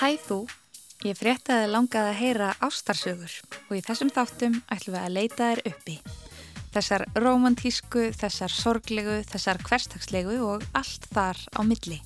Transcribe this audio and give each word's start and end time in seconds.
Hæ 0.00 0.14
þú, 0.16 0.36
ég 1.04 1.18
fréttaði 1.18 1.66
langaði 1.68 2.08
að 2.08 2.16
heyra 2.16 2.46
ástarsögur 2.64 3.34
og 3.66 3.74
í 3.76 3.80
þessum 3.84 4.08
þáttum 4.08 4.54
ætlum 4.72 4.94
við 4.94 5.02
að 5.02 5.12
leita 5.12 5.48
þér 5.50 5.60
uppi. 5.68 5.96
Þessar 6.72 7.04
romantísku, 7.20 8.06
þessar 8.16 8.54
sorglegu, 8.54 9.18
þessar 9.28 9.60
hverstagslegu 9.66 10.38
og 10.46 10.64
allt 10.72 11.04
þar 11.12 11.42
á 11.52 11.60
milli. 11.68 12.00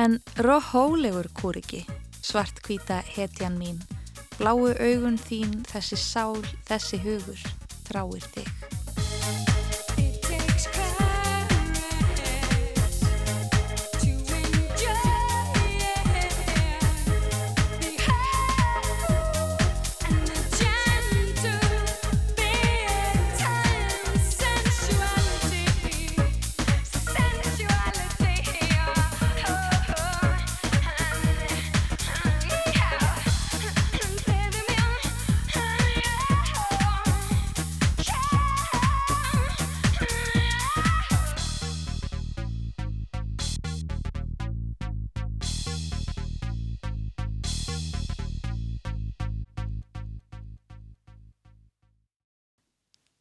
En 0.00 0.16
róhólegur 0.40 1.28
kúriki, 1.36 1.84
svart 2.24 2.64
hvita 2.64 3.02
hetjan 3.04 3.60
mín, 3.60 3.84
bláu 4.40 4.72
augun 4.72 5.20
þín, 5.20 5.58
þessi 5.68 6.00
sál, 6.00 6.40
þessi 6.72 7.04
hugur, 7.04 7.48
tráir 7.84 8.32
þig. 8.32 8.51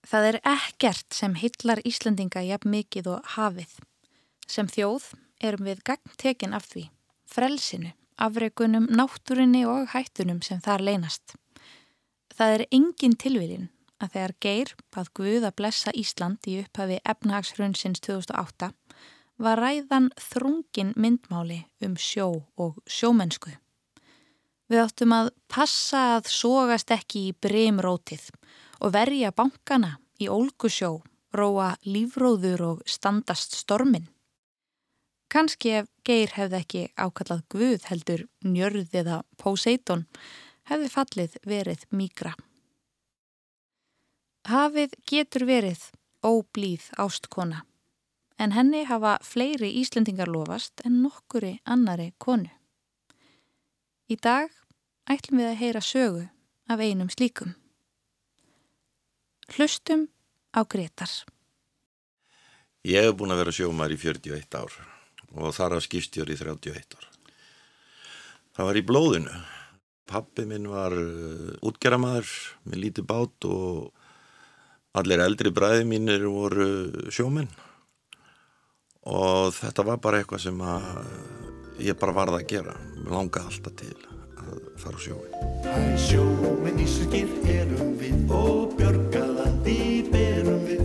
Það 0.08 0.28
er 0.28 0.38
ekkert 0.50 1.14
sem 1.14 1.36
hillar 1.38 1.82
Íslandinga 1.86 2.42
jafn 2.46 2.72
mikið 2.74 3.10
og 3.14 3.34
hafið. 3.36 3.76
Sem 4.50 4.68
þjóð 4.68 5.12
erum 5.42 5.68
við 5.70 5.84
gagntekin 5.88 6.56
af 6.58 6.66
því, 6.72 6.88
frelsinu, 7.30 7.94
afreikunum, 8.22 8.90
náttúrinni 8.90 9.64
og 9.70 9.92
hættunum 9.94 10.42
sem 10.46 10.62
þar 10.62 10.84
leynast. 10.90 11.36
Það 12.34 12.56
er 12.58 12.66
engin 12.74 13.16
tilvílin 13.18 13.70
að 14.02 14.14
þegar 14.16 14.36
Geir 14.42 14.76
bað 14.94 15.12
Guð 15.18 15.48
að 15.48 15.58
blessa 15.62 15.94
Ísland 15.98 16.50
í 16.50 16.58
upphafi 16.64 17.00
efnahagshrunnsins 17.06 18.02
2008 18.02 18.72
var 19.42 19.62
ræðan 19.62 20.10
þrungin 20.22 20.94
myndmáli 20.98 21.64
um 21.86 21.98
sjó 21.98 22.28
og 22.58 22.82
sjómennsku. 22.90 23.54
Við 24.72 24.82
áttum 24.86 25.14
að 25.14 25.32
passa 25.52 26.04
að 26.18 26.30
sógast 26.32 26.94
ekki 26.94 27.28
í 27.30 27.38
brimrótið 27.44 28.30
og 28.82 28.94
verja 28.96 29.32
bankana 29.32 29.98
í 30.22 30.28
ólgusjó, 30.30 31.00
róa 31.38 31.76
lífróður 31.86 32.66
og 32.66 32.84
standast 32.90 33.56
stormin. 33.56 34.10
Kanski 35.32 35.78
ef 35.80 35.90
Geir 36.04 36.34
hefði 36.36 36.58
ekki 36.60 36.82
ákallað 37.00 37.44
Guð 37.54 37.86
heldur 37.88 38.26
njörð 38.44 38.96
eða 39.02 39.22
Poseidon 39.40 40.08
hefði 40.68 40.90
fallið 40.92 41.38
verið 41.48 41.86
mígra. 41.96 42.34
Hafið 44.50 44.98
getur 45.08 45.46
verið 45.48 45.86
óblíð 46.26 46.90
ástkona 47.00 47.62
en 48.42 48.56
henni 48.58 48.84
hafa 48.90 49.20
fleiri 49.22 49.70
Íslendingar 49.82 50.30
lofast 50.34 50.82
en 50.86 51.02
nokkuri 51.04 51.60
annari 51.64 52.10
konu. 52.18 52.50
Í 54.10 54.18
dag 54.18 54.50
ætlum 55.06 55.44
við 55.44 55.52
að 55.52 55.60
heyra 55.62 55.82
sögu 55.86 56.24
af 56.68 56.82
einum 56.82 57.12
slíkum. 57.14 57.61
Hlustum 59.52 60.08
á 60.56 60.64
Gretar. 60.64 61.12
Ég 62.88 63.04
hef 63.04 63.16
búin 63.20 63.34
að 63.34 63.42
vera 63.44 63.54
sjómar 63.56 63.92
í 63.92 63.98
41 64.00 64.56
ár 64.58 64.76
og 65.36 65.56
þar 65.56 65.76
að 65.78 65.86
skipstjóri 65.86 66.38
í 66.38 66.40
31 66.40 66.96
ár. 66.96 67.08
Það 68.56 68.70
var 68.70 68.80
í 68.80 68.86
blóðinu. 68.88 69.42
Pappi 70.12 70.46
minn 70.48 70.70
var 70.72 70.96
uh, 70.96 71.52
útgeramaður 71.68 72.32
með 72.68 72.82
lítið 72.86 73.08
bát 73.12 73.48
og 73.48 73.92
allir 74.98 75.24
eldri 75.24 75.52
bræði 75.56 75.86
mínir 75.88 76.26
voru 76.28 77.12
sjóminn 77.12 77.52
og 79.08 79.54
þetta 79.56 79.86
var 79.88 80.02
bara 80.04 80.20
eitthvað 80.20 80.44
sem 80.44 80.60
ég 81.82 82.00
bara 82.00 82.16
varði 82.16 82.42
að 82.42 82.50
gera. 82.52 82.76
Mér 82.98 83.16
langaði 83.16 83.52
alltaf 83.52 83.78
til 83.80 83.96
að 84.42 84.60
fara 84.84 85.00
á 85.00 85.02
sjóin. 85.06 85.40
Hæ 85.68 85.80
sjóminn 86.08 86.84
íslenskir 86.84 87.32
erum 87.56 87.96
við 88.00 88.36
og 88.36 88.72
björgaðandi 89.72 90.12
berum 90.12 90.64
við 90.66 90.82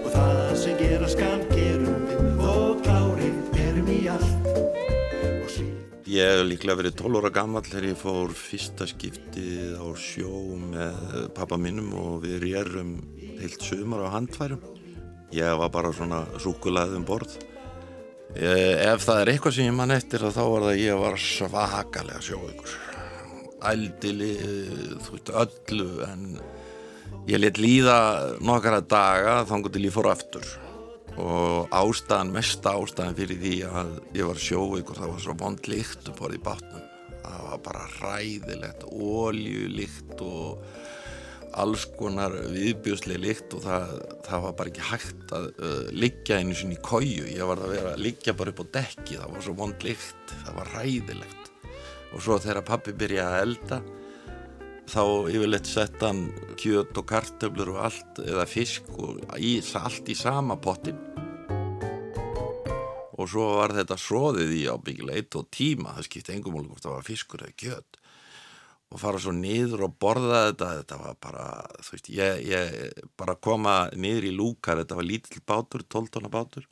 og 0.00 0.12
það 0.14 0.52
sem 0.60 0.78
gera 0.78 1.08
skam 1.10 1.42
gerum 1.50 2.06
við 2.08 2.44
og 2.48 2.80
klárið 2.84 3.58
erum 3.60 3.90
í 3.92 3.98
allt. 4.08 4.48
Ég 6.10 6.26
hef 6.26 6.42
líklega 6.48 6.80
verið 6.80 6.96
12 6.98 7.20
óra 7.20 7.30
gammal 7.30 7.62
þegar 7.66 7.88
ég 7.90 8.00
fór 8.00 8.32
fyrsta 8.34 8.88
skiptið 8.90 9.76
á 9.78 9.86
sjó 9.94 10.32
með 10.58 11.28
pappa 11.36 11.58
mínum 11.60 11.92
og 11.94 12.24
við 12.24 12.40
rérum 12.46 12.96
heilt 13.40 13.62
sumar 13.62 14.08
á 14.08 14.14
handfærum. 14.16 14.62
Ég 15.30 15.60
var 15.60 15.70
bara 15.70 15.92
svona 15.94 16.24
súkulæðið 16.42 16.98
um 16.98 17.06
borð. 17.06 17.36
Ef 18.34 19.04
það 19.04 19.20
er 19.20 19.32
eitthvað 19.32 19.56
sem 19.56 19.68
ég 19.68 19.76
mann 19.76 19.94
eftir 19.94 20.22
þá 20.22 20.42
var 20.42 20.64
það 20.64 20.72
að 20.72 20.82
ég 20.82 21.04
var 21.04 21.20
svakalega 21.20 22.24
sjóðugur 22.24 22.78
ældili, 23.60 24.30
þú 25.04 25.18
veist, 25.18 25.30
öllu 25.36 25.88
en 26.06 26.22
ég 27.30 27.40
let 27.40 27.60
líða 27.60 27.96
nokkara 28.42 28.80
daga 28.80 29.40
þannig 29.48 29.74
til 29.74 29.86
ég 29.86 29.94
fór 29.94 30.10
aftur. 30.12 30.46
Og 31.20 31.66
ástæðan, 31.74 32.30
mesta 32.34 32.76
ástæðan 32.78 33.18
fyrir 33.18 33.40
því 33.42 33.56
að 33.68 33.90
ég 34.16 34.30
var 34.30 34.40
sjóvík 34.40 34.92
og 34.92 35.00
það 35.00 35.12
var 35.12 35.24
svo 35.24 35.36
vond 35.42 35.68
líkt 35.68 36.08
upp 36.12 36.22
á 36.22 36.26
því 36.30 36.40
bátnum. 36.46 36.86
Það 37.20 37.42
var 37.50 37.60
bara 37.66 37.84
ræðilegt 38.00 38.86
óljulikt 38.88 40.24
og 40.24 40.64
alls 41.58 41.84
konar 41.98 42.34
viðbjóslega 42.52 43.22
líkt 43.24 43.54
og 43.56 43.64
það, 43.64 43.94
það 44.26 44.44
var 44.44 44.56
bara 44.58 44.70
ekki 44.70 44.86
hægt 44.86 45.32
að 45.34 45.46
uh, 45.58 45.86
liggja 45.90 46.38
einu 46.38 46.56
sinni 46.56 46.78
í 46.78 46.82
kóju 46.84 47.26
ég 47.26 47.48
var 47.48 47.62
að 47.62 47.74
vera 47.74 47.94
að 47.94 48.04
liggja 48.06 48.36
bara 48.38 48.54
upp 48.54 48.62
á 48.62 48.66
dekki 48.78 49.18
það 49.18 49.32
var 49.34 49.46
svo 49.46 49.54
vond 49.58 49.86
líkt, 49.86 50.34
það 50.44 50.60
var 50.60 50.70
ræðilegt 50.76 51.50
og 52.10 52.22
svo 52.22 52.38
þegar 52.42 52.68
pappi 52.70 52.94
byrjaði 53.00 53.34
að 53.34 53.42
elda 53.48 53.80
þá 54.90 55.30
yfirleitt 55.30 55.68
sett 55.70 56.02
hann 56.02 56.26
kjöt 56.58 56.96
og 56.98 57.06
kartöflur 57.06 57.76
og 57.76 57.84
allt 57.86 58.20
eða 58.24 58.46
fisk 58.50 58.88
og 58.98 59.20
í, 59.38 59.60
allt 59.78 60.10
í 60.10 60.16
sama 60.18 60.56
pottin 60.58 60.98
og 63.20 63.28
svo 63.28 63.46
var 63.58 63.74
þetta 63.76 63.98
sróðið 64.00 64.52
í 64.56 64.66
ábyggilega 64.72 65.20
eitt 65.20 65.36
og 65.36 65.48
tíma 65.52 65.94
það 65.96 66.06
skipti 66.08 66.34
engum 66.34 66.56
mál 66.56 66.68
hvort 66.70 66.86
það 66.86 66.94
var 66.96 67.06
fiskur 67.06 67.42
eða 67.44 67.56
kjöt. 67.62 67.98
Og 68.90 68.98
fara 68.98 69.20
svo 69.22 69.34
niður 69.36 69.84
og 69.86 69.98
borða 70.02 70.46
þetta 70.48 70.70
þetta 70.80 71.00
var 71.02 71.18
bara, 71.22 71.44
þú 71.84 71.94
veist, 71.94 72.08
ég, 72.16 72.40
ég 72.48 73.02
bara 73.20 73.36
koma 73.38 73.74
niður 73.94 74.30
í 74.30 74.32
lúkar 74.34 74.80
þetta 74.80 74.98
var 74.98 75.06
lítill 75.06 75.44
bátur, 75.46 75.84
12 75.84 76.14
tonna 76.16 76.32
bátur 76.32 76.66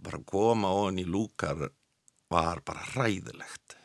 bara 0.00 0.22
koma 0.24 0.72
ofan 0.72 1.02
í 1.02 1.04
lúkar 1.04 1.68
var 2.32 2.64
bara 2.64 2.86
ræðilegt 2.96 3.79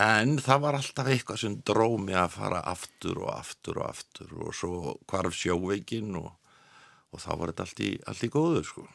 en 0.00 0.38
það 0.40 0.62
var 0.64 0.78
alltaf 0.78 1.10
eitthvað 1.12 1.40
sem 1.42 1.58
dróð 1.66 1.98
mig 2.06 2.16
að 2.16 2.36
fara 2.36 2.62
aftur 2.70 3.24
og 3.26 3.32
aftur 3.34 3.82
og 3.82 3.90
aftur 3.90 4.32
og 4.38 4.54
svo 4.56 4.96
hvarf 5.10 5.36
sjóveikin 5.36 6.16
og, 6.20 6.30
og 7.12 7.20
þá 7.20 7.30
var 7.36 7.52
þetta 7.52 7.66
allt 7.66 7.82
í, 7.84 7.90
allt 8.08 8.24
í 8.24 8.32
góðu 8.32 8.64
sko. 8.64 8.86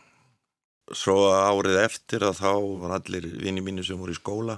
Svo 0.96 1.18
árið 1.36 1.82
eftir 1.84 2.24
að 2.24 2.40
þá 2.40 2.52
var 2.82 2.96
allir 2.98 3.28
vinni 3.44 3.62
mínu 3.62 3.84
sem 3.84 4.00
voru 4.00 4.16
í 4.16 4.18
skóla 4.18 4.58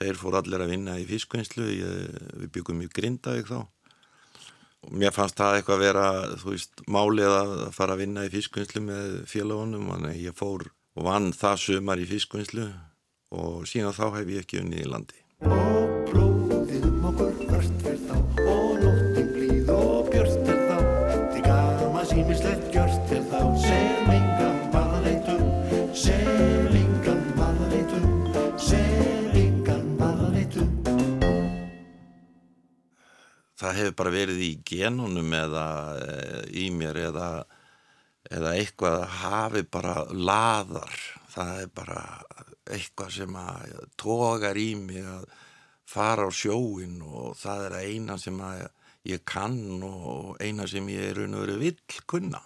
þeir 0.00 0.16
fór 0.16 0.38
allir 0.40 0.64
að 0.64 0.72
vinna 0.72 0.96
í 1.00 1.06
fiskvinnslu 1.08 1.66
við 1.66 2.50
byggum 2.54 2.84
í 2.84 2.88
Grindavík 2.92 3.50
þá 3.50 3.60
og 3.60 4.92
mér 4.96 5.12
fannst 5.12 5.36
það 5.36 5.58
eitthvað 5.58 5.76
að 5.76 5.84
vera 5.84 6.04
þú 6.40 6.52
veist 6.54 6.84
málið 6.88 7.34
að 7.36 7.56
fara 7.76 7.96
að 7.96 8.04
vinna 8.04 8.24
í 8.24 8.32
fiskvinnslu 8.32 8.84
með 8.86 9.18
félagunum 9.28 9.90
þannig 9.92 10.14
að 10.14 10.22
ég 10.24 10.38
fór 10.38 10.68
og 10.96 11.04
vann 11.04 11.32
það 11.36 11.58
sumar 11.66 12.00
í 12.00 12.08
fiskvinnslu 12.08 12.68
og 13.36 13.66
síðan 13.68 13.96
þá 13.96 14.06
hef 14.16 14.32
ég 14.32 14.46
ekki 14.46 14.62
unnið 14.62 14.86
í 14.86 14.88
landi 14.88 15.20
sem 28.80 29.30
engan 29.40 29.86
varðleitum 30.00 30.68
Það 33.60 33.76
hefur 33.76 33.96
bara 33.98 34.12
verið 34.14 34.44
í 34.44 34.52
genunum 34.64 35.32
eða 35.36 35.64
eh, 36.00 36.44
í 36.64 36.68
mér 36.72 37.00
eða 37.10 37.30
eða 38.30 38.54
eitthvað 38.56 39.02
hafi 39.20 39.64
bara 39.68 40.04
laðar 40.12 41.19
það 41.30 41.62
er 41.62 41.70
bara 41.74 42.02
eitthvað 42.70 43.14
sem 43.14 43.38
að 43.38 43.78
tógar 44.00 44.58
í 44.58 44.74
mig 44.78 45.06
að 45.06 45.26
fara 45.90 46.28
á 46.28 46.30
sjóin 46.30 47.00
og 47.02 47.34
það 47.38 47.64
er 47.68 47.76
eina 47.86 48.18
sem 48.20 48.38
ég 49.08 49.24
kann 49.26 49.82
og 49.86 50.38
eina 50.42 50.68
sem 50.70 50.86
ég 50.92 51.10
er 51.10 51.20
raun 51.22 51.38
og 51.38 51.46
verið 51.46 51.64
vill 51.64 52.04
kunna. 52.10 52.42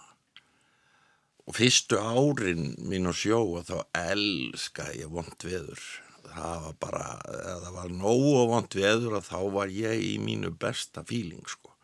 Og 1.45 1.53
fyrstu 1.53 1.99
árin 2.01 2.73
mín 2.89 3.05
á 3.05 3.13
sjó 3.13 3.43
og 3.59 3.67
þá 3.67 3.85
elska 3.99 4.89
ég 4.97 5.11
vond 5.13 5.45
veður. 5.45 5.83
Það 6.25 6.63
var 6.63 6.77
bara, 6.81 7.03
það 7.29 7.71
var 7.75 7.91
nógu 7.93 8.47
vond 8.49 8.77
veður 8.79 9.19
og 9.19 9.27
þá 9.27 9.37
var 9.53 9.73
ég 9.73 10.01
í 10.01 10.15
mínu 10.19 10.55
besta 10.57 11.05
fíling 11.05 11.45
sko. 11.45 11.75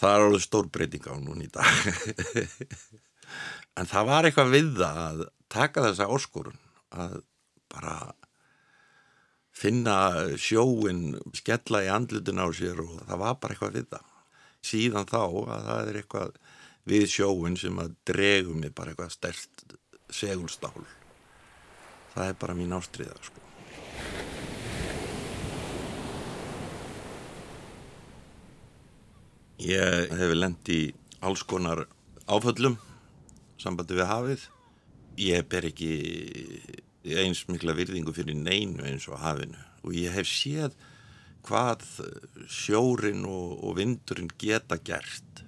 Það 0.00 0.14
er 0.14 0.24
alveg 0.24 0.42
stór 0.42 0.70
breyting 0.72 1.04
á 1.06 1.14
núni 1.20 1.50
í 1.50 1.52
dag. 1.52 1.74
En 3.74 3.88
það 3.90 4.04
var 4.06 4.26
eitthvað 4.28 4.52
við 4.52 4.66
það 4.78 4.98
að 5.02 5.22
taka 5.54 5.86
þessa 5.88 6.10
áskorun 6.10 6.58
að 6.94 7.20
bara 7.72 7.96
finna 9.54 9.96
sjóin 10.40 11.14
skella 11.36 11.84
í 11.86 11.92
andlutin 11.94 12.42
á 12.42 12.46
sér 12.54 12.82
og 12.82 12.98
það 13.06 13.22
var 13.22 13.38
bara 13.42 13.54
eitthvað 13.54 13.78
við 13.78 13.88
það 13.94 14.10
síðan 14.64 15.08
þá 15.10 15.20
að 15.22 15.64
það 15.68 15.88
er 15.88 15.98
eitthvað 16.00 16.36
við 16.90 17.06
sjóin 17.12 17.56
sem 17.60 17.80
að 17.80 17.94
dregu 18.08 18.56
mig 18.58 18.74
bara 18.76 18.92
eitthvað 18.92 19.14
stert 19.14 19.64
segulstál. 20.12 20.84
Það 22.14 22.30
er 22.30 22.38
bara 22.40 22.56
mín 22.56 22.74
ástriða 22.76 23.16
sko. 23.24 23.40
Ég 29.64 30.12
hef 30.18 30.34
lendi 30.36 30.80
í 30.88 30.92
alls 31.24 31.44
konar 31.48 31.86
áföllum 32.28 32.76
sambandi 33.60 33.96
við 33.96 34.10
hafið. 34.10 34.48
Ég 35.20 35.46
ber 35.46 35.68
ekki 35.68 35.92
eins 37.04 37.44
mikla 37.46 37.74
virðingu 37.76 38.14
fyrir 38.16 38.34
neinu 38.34 38.82
eins 38.88 39.06
og 39.10 39.20
hafinu 39.22 39.60
og 39.84 39.94
ég 39.94 40.14
hef 40.16 40.26
séð 40.26 40.74
hvað 41.44 41.84
sjórin 42.48 43.26
og, 43.28 43.58
og 43.60 43.76
vindurinn 43.76 44.30
geta 44.40 44.78
gert. 44.80 45.42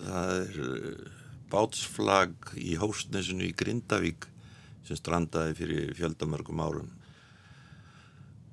Það 0.00 0.32
er 0.38 0.60
eh, 0.64 1.10
bátsflag 1.52 2.54
í 2.56 2.74
hóstnesinu 2.80 3.44
í 3.50 3.54
Grindavík 3.56 4.26
sem 4.88 4.98
strandaði 4.98 5.58
fyrir 5.60 5.92
fjöldamörgum 5.98 6.62
árum. 6.64 6.90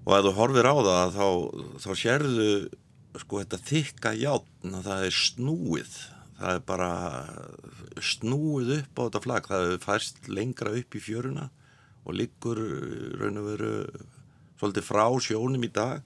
Og 0.03 0.15
ef 0.17 0.27
þú 0.27 0.35
horfir 0.37 0.67
á 0.67 0.75
það 0.75 1.17
þá, 1.17 1.27
þá 1.85 1.91
sérðu 2.03 2.51
sko 3.21 3.41
þetta 3.41 3.63
þykka 3.71 4.13
játn 4.19 4.75
að 4.77 4.87
það 4.89 5.07
er 5.07 5.17
snúið 5.21 5.95
það 6.41 6.57
er 6.57 6.63
bara 6.67 6.91
snúið 8.01 8.71
upp 8.79 9.01
á 9.01 9.01
þetta 9.03 9.23
flagg 9.25 9.49
það 9.51 9.67
er 9.67 9.83
færst 9.85 10.29
lengra 10.31 10.73
upp 10.79 10.97
í 10.97 11.03
fjöruna 11.03 11.49
og 12.01 12.17
liggur 12.17 12.61
raun 13.21 13.41
og 13.41 13.49
veru 13.51 13.73
svolítið 14.61 14.87
frá 14.87 15.05
sjónum 15.21 15.65
í 15.65 15.71
dag 15.73 16.01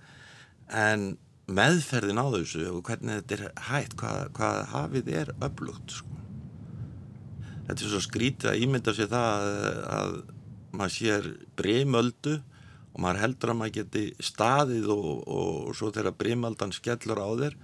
en 0.72 1.14
meðferðin 1.46 2.20
á 2.20 2.28
þessu 2.34 2.66
og 2.72 2.84
hvernig 2.88 3.22
þetta 3.22 3.36
er 3.38 3.64
hægt 3.70 3.96
hvað, 4.00 4.22
hvað 4.38 4.62
hafið 4.72 5.12
er 5.22 5.32
öflugt 5.46 6.00
sko. 6.00 6.18
þetta 7.68 7.78
er 7.78 7.92
svo 7.94 8.02
skrítið 8.04 8.52
að 8.52 8.66
ímynda 8.66 8.96
sér 8.98 9.12
það 9.12 9.30
að, 9.36 9.80
að 10.00 10.16
maður 10.76 10.96
sér 10.98 11.30
breymöldu 11.60 12.36
og 12.96 13.04
maður 13.04 13.22
heldur 13.24 13.54
að 13.54 13.60
maður 13.62 13.78
geti 13.78 14.06
staðið 14.24 14.92
og, 14.96 15.08
og 15.28 15.72
svo 15.78 15.92
þegar 15.96 16.18
brimaldan 16.20 16.76
skellur 16.76 17.22
á 17.22 17.30
þér 17.44 17.58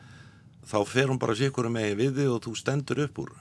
þá 0.68 0.80
fer 0.88 1.10
hún 1.10 1.22
bara 1.22 1.38
sikur 1.38 1.70
með 1.72 1.96
við 2.00 2.20
þig 2.22 2.34
og 2.36 2.44
þú 2.46 2.56
stendur 2.60 3.06
upp 3.06 3.24
úr. 3.26 3.32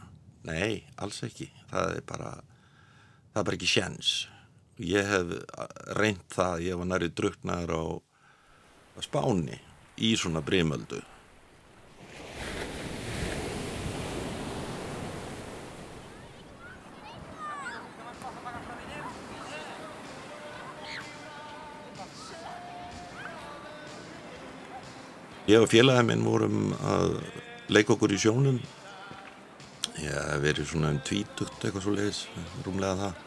Nei, 0.49 0.85
alls 0.97 1.21
ekki. 1.27 1.51
Það 1.71 1.97
er 1.99 2.07
bara 2.09 2.31
það 3.31 3.41
er 3.41 3.47
bara 3.47 3.59
ekki 3.59 3.71
sjens 3.71 4.13
ég 4.81 5.07
hef 5.07 5.33
reynd 5.99 6.23
það 6.33 6.65
ég 6.67 6.79
var 6.81 6.89
næri 6.89 7.11
druknar 7.13 7.71
á, 7.71 7.85
á 8.97 9.01
spáni 9.05 9.59
í 10.01 10.15
svona 10.17 10.43
brimöldu 10.45 11.03
Ég 25.51 25.59
og 25.59 25.67
félagið 25.67 26.05
minn 26.07 26.21
vorum 26.23 26.59
að 26.87 27.17
leika 27.75 27.97
okkur 27.97 28.13
í 28.15 28.19
sjónum. 28.23 28.59
Ég 29.99 30.13
hef 30.15 30.43
verið 30.45 30.69
svona 30.69 30.93
um 30.95 31.01
tvítugt 31.03 31.65
eitthvað 31.65 31.83
svo 31.83 31.95
leiðis, 31.97 32.21
rúmlega 32.63 32.99
það. 33.01 33.25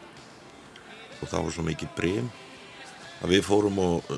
Og 1.18 1.28
það 1.28 1.42
var 1.44 1.54
svo 1.56 1.64
mikið 1.66 1.90
brem 1.98 2.30
að 3.18 3.34
við 3.34 3.42
fórum 3.44 3.80
og 3.82 4.08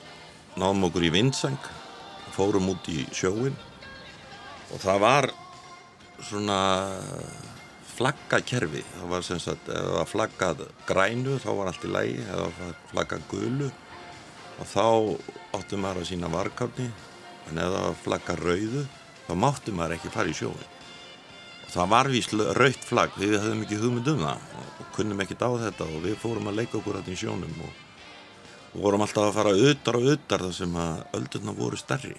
náðum 0.55 0.87
okkur 0.87 1.09
í 1.09 1.11
vindseng, 1.17 1.67
fórum 2.37 2.69
út 2.77 2.93
í 2.93 3.09
sjóin 3.17 3.57
og 4.71 4.79
það 4.85 5.03
var 5.03 5.31
svona 6.29 6.61
flaggakerfi. 7.97 8.85
Það 9.01 9.13
var 9.17 9.27
sem 9.33 9.43
sagt, 9.43 9.67
ef 9.67 9.83
það 9.83 9.93
var 9.97 10.13
flaggað 10.13 10.65
grænu 10.93 11.41
þá 11.43 11.51
var 11.59 11.73
allt 11.73 11.91
í 11.91 11.93
lægi, 11.97 12.23
ef 12.23 12.31
það 12.31 12.63
var 12.63 12.81
flaggað 12.95 13.29
gulu 13.35 13.75
og 14.61 14.73
þá 14.77 14.87
áttum 15.59 15.83
maður 15.83 16.05
að 16.05 16.11
sína 16.13 16.31
varkafni 16.31 16.91
en 17.51 17.61
ef 17.63 17.77
það 17.77 18.01
flaggar 18.05 18.43
rauðu 18.43 18.87
þá 19.27 19.37
máttu 19.43 19.75
maður 19.75 19.97
ekki 19.99 20.15
fara 20.15 20.33
í 20.33 20.37
sjóin 20.37 20.67
og 21.67 21.73
það 21.75 21.91
var 21.91 22.11
vís 22.13 22.29
rauðt 22.33 22.87
flagg 22.87 23.19
við 23.19 23.35
höfum 23.41 23.65
ekki 23.65 23.81
hugmynd 23.81 24.13
um 24.13 24.23
það. 24.23 24.45
Og 24.81 24.87
kunnum 24.95 25.21
ekki 25.25 25.37
á 25.37 25.51
þetta 25.67 25.89
og 25.89 25.99
við 26.05 26.17
fórum 26.23 26.49
að 26.51 26.61
leika 26.61 26.79
okkur 26.79 27.01
alltaf 27.01 27.13
í 27.13 27.19
sjónum 27.19 27.59
og, 27.67 27.83
og 28.75 28.81
vorum 28.85 29.05
alltaf 29.05 29.29
að 29.29 29.37
fara 29.37 29.55
auðar 29.57 29.99
og 29.99 30.07
auðar 30.07 30.47
þar 30.47 30.57
sem 30.57 30.79
að 30.81 31.03
öldurna 31.19 31.57
voru 31.59 31.81
stærri. 31.81 32.17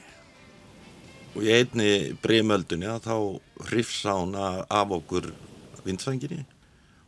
Og 1.38 1.46
í 1.46 1.54
einni 1.54 1.90
breymöldunni 2.22 2.92
þá 3.06 3.16
hrifsa 3.70 4.18
hún 4.18 4.36
af 4.38 4.96
okkur 5.00 5.32
vindsvenginni 5.86 6.44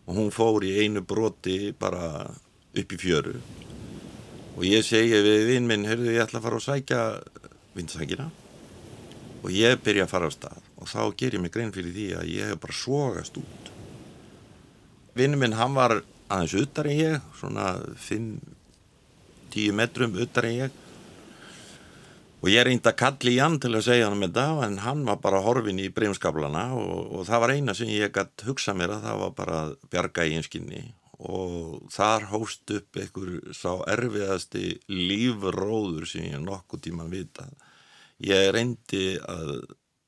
og 0.10 0.18
hún 0.18 0.32
fór 0.34 0.64
í 0.66 0.74
einu 0.82 1.04
broti 1.06 1.74
bara 1.78 2.24
upp 2.30 2.94
í 2.96 2.98
fjöru. 2.98 3.36
Og 4.58 4.66
ég 4.66 4.84
segi 4.84 5.20
við 5.24 5.46
vinn 5.52 5.68
minn, 5.70 5.86
heyrðu 5.88 6.16
ég 6.16 6.24
ætla 6.24 6.40
að 6.40 6.48
fara 6.48 6.58
og 6.58 6.66
sækja 6.66 7.04
vindsækina 7.78 8.30
og 9.40 9.52
ég 9.56 9.80
byrja 9.84 10.06
að 10.06 10.12
fara 10.12 10.30
á 10.30 10.32
stað 10.34 10.70
og 10.80 10.90
þá 10.90 11.02
ger 11.20 11.38
ég 11.38 11.44
mig 11.44 11.54
grein 11.54 11.74
fyrir 11.76 11.96
því 11.96 12.08
að 12.20 12.32
ég 12.34 12.52
hef 12.52 12.62
bara 12.64 12.76
svogast 12.76 13.40
út. 13.40 13.72
Vinnu 15.18 15.40
minn 15.40 15.58
hann 15.60 15.76
var 15.76 16.00
aðeins 16.30 16.56
utar 16.60 16.90
en 16.90 17.00
ég 17.00 17.26
svona 17.40 17.72
5-10 18.10 19.74
metrum 19.76 20.16
utar 20.20 20.48
en 20.50 20.58
ég. 20.66 20.78
Og 22.40 22.48
ég 22.48 22.64
reynda 22.64 22.94
að 22.94 23.00
kalli 23.02 23.34
í 23.36 23.42
hann 23.42 23.58
til 23.60 23.74
að 23.76 23.88
segja 23.90 24.08
hann 24.08 24.20
með 24.20 24.38
það 24.38 24.62
en 24.68 24.78
hann 24.86 25.02
var 25.08 25.20
bara 25.24 25.42
horfin 25.44 25.82
í 25.84 25.90
breymskablana 25.92 26.70
og, 26.78 26.94
og 27.20 27.26
það 27.28 27.44
var 27.44 27.56
eina 27.56 27.76
sem 27.76 27.92
ég 27.92 28.14
gætt 28.16 28.46
hugsa 28.48 28.76
mér 28.78 28.96
að 28.96 29.10
það 29.10 29.24
var 29.26 29.34
bara 29.42 29.60
bjarga 29.92 30.28
í 30.30 30.38
einskinni 30.40 30.86
og 31.20 31.90
þar 31.92 32.30
hóst 32.32 32.72
upp 32.72 33.00
einhver 33.00 33.52
sá 33.56 33.74
erfiðasti 33.92 34.80
lífróður 34.88 36.08
sem 36.08 36.30
ég 36.30 36.44
nokkuð 36.44 36.86
tíman 36.86 37.12
vitað. 37.12 37.52
Ég 38.24 38.52
reyndi 38.56 39.18
að 39.28 39.60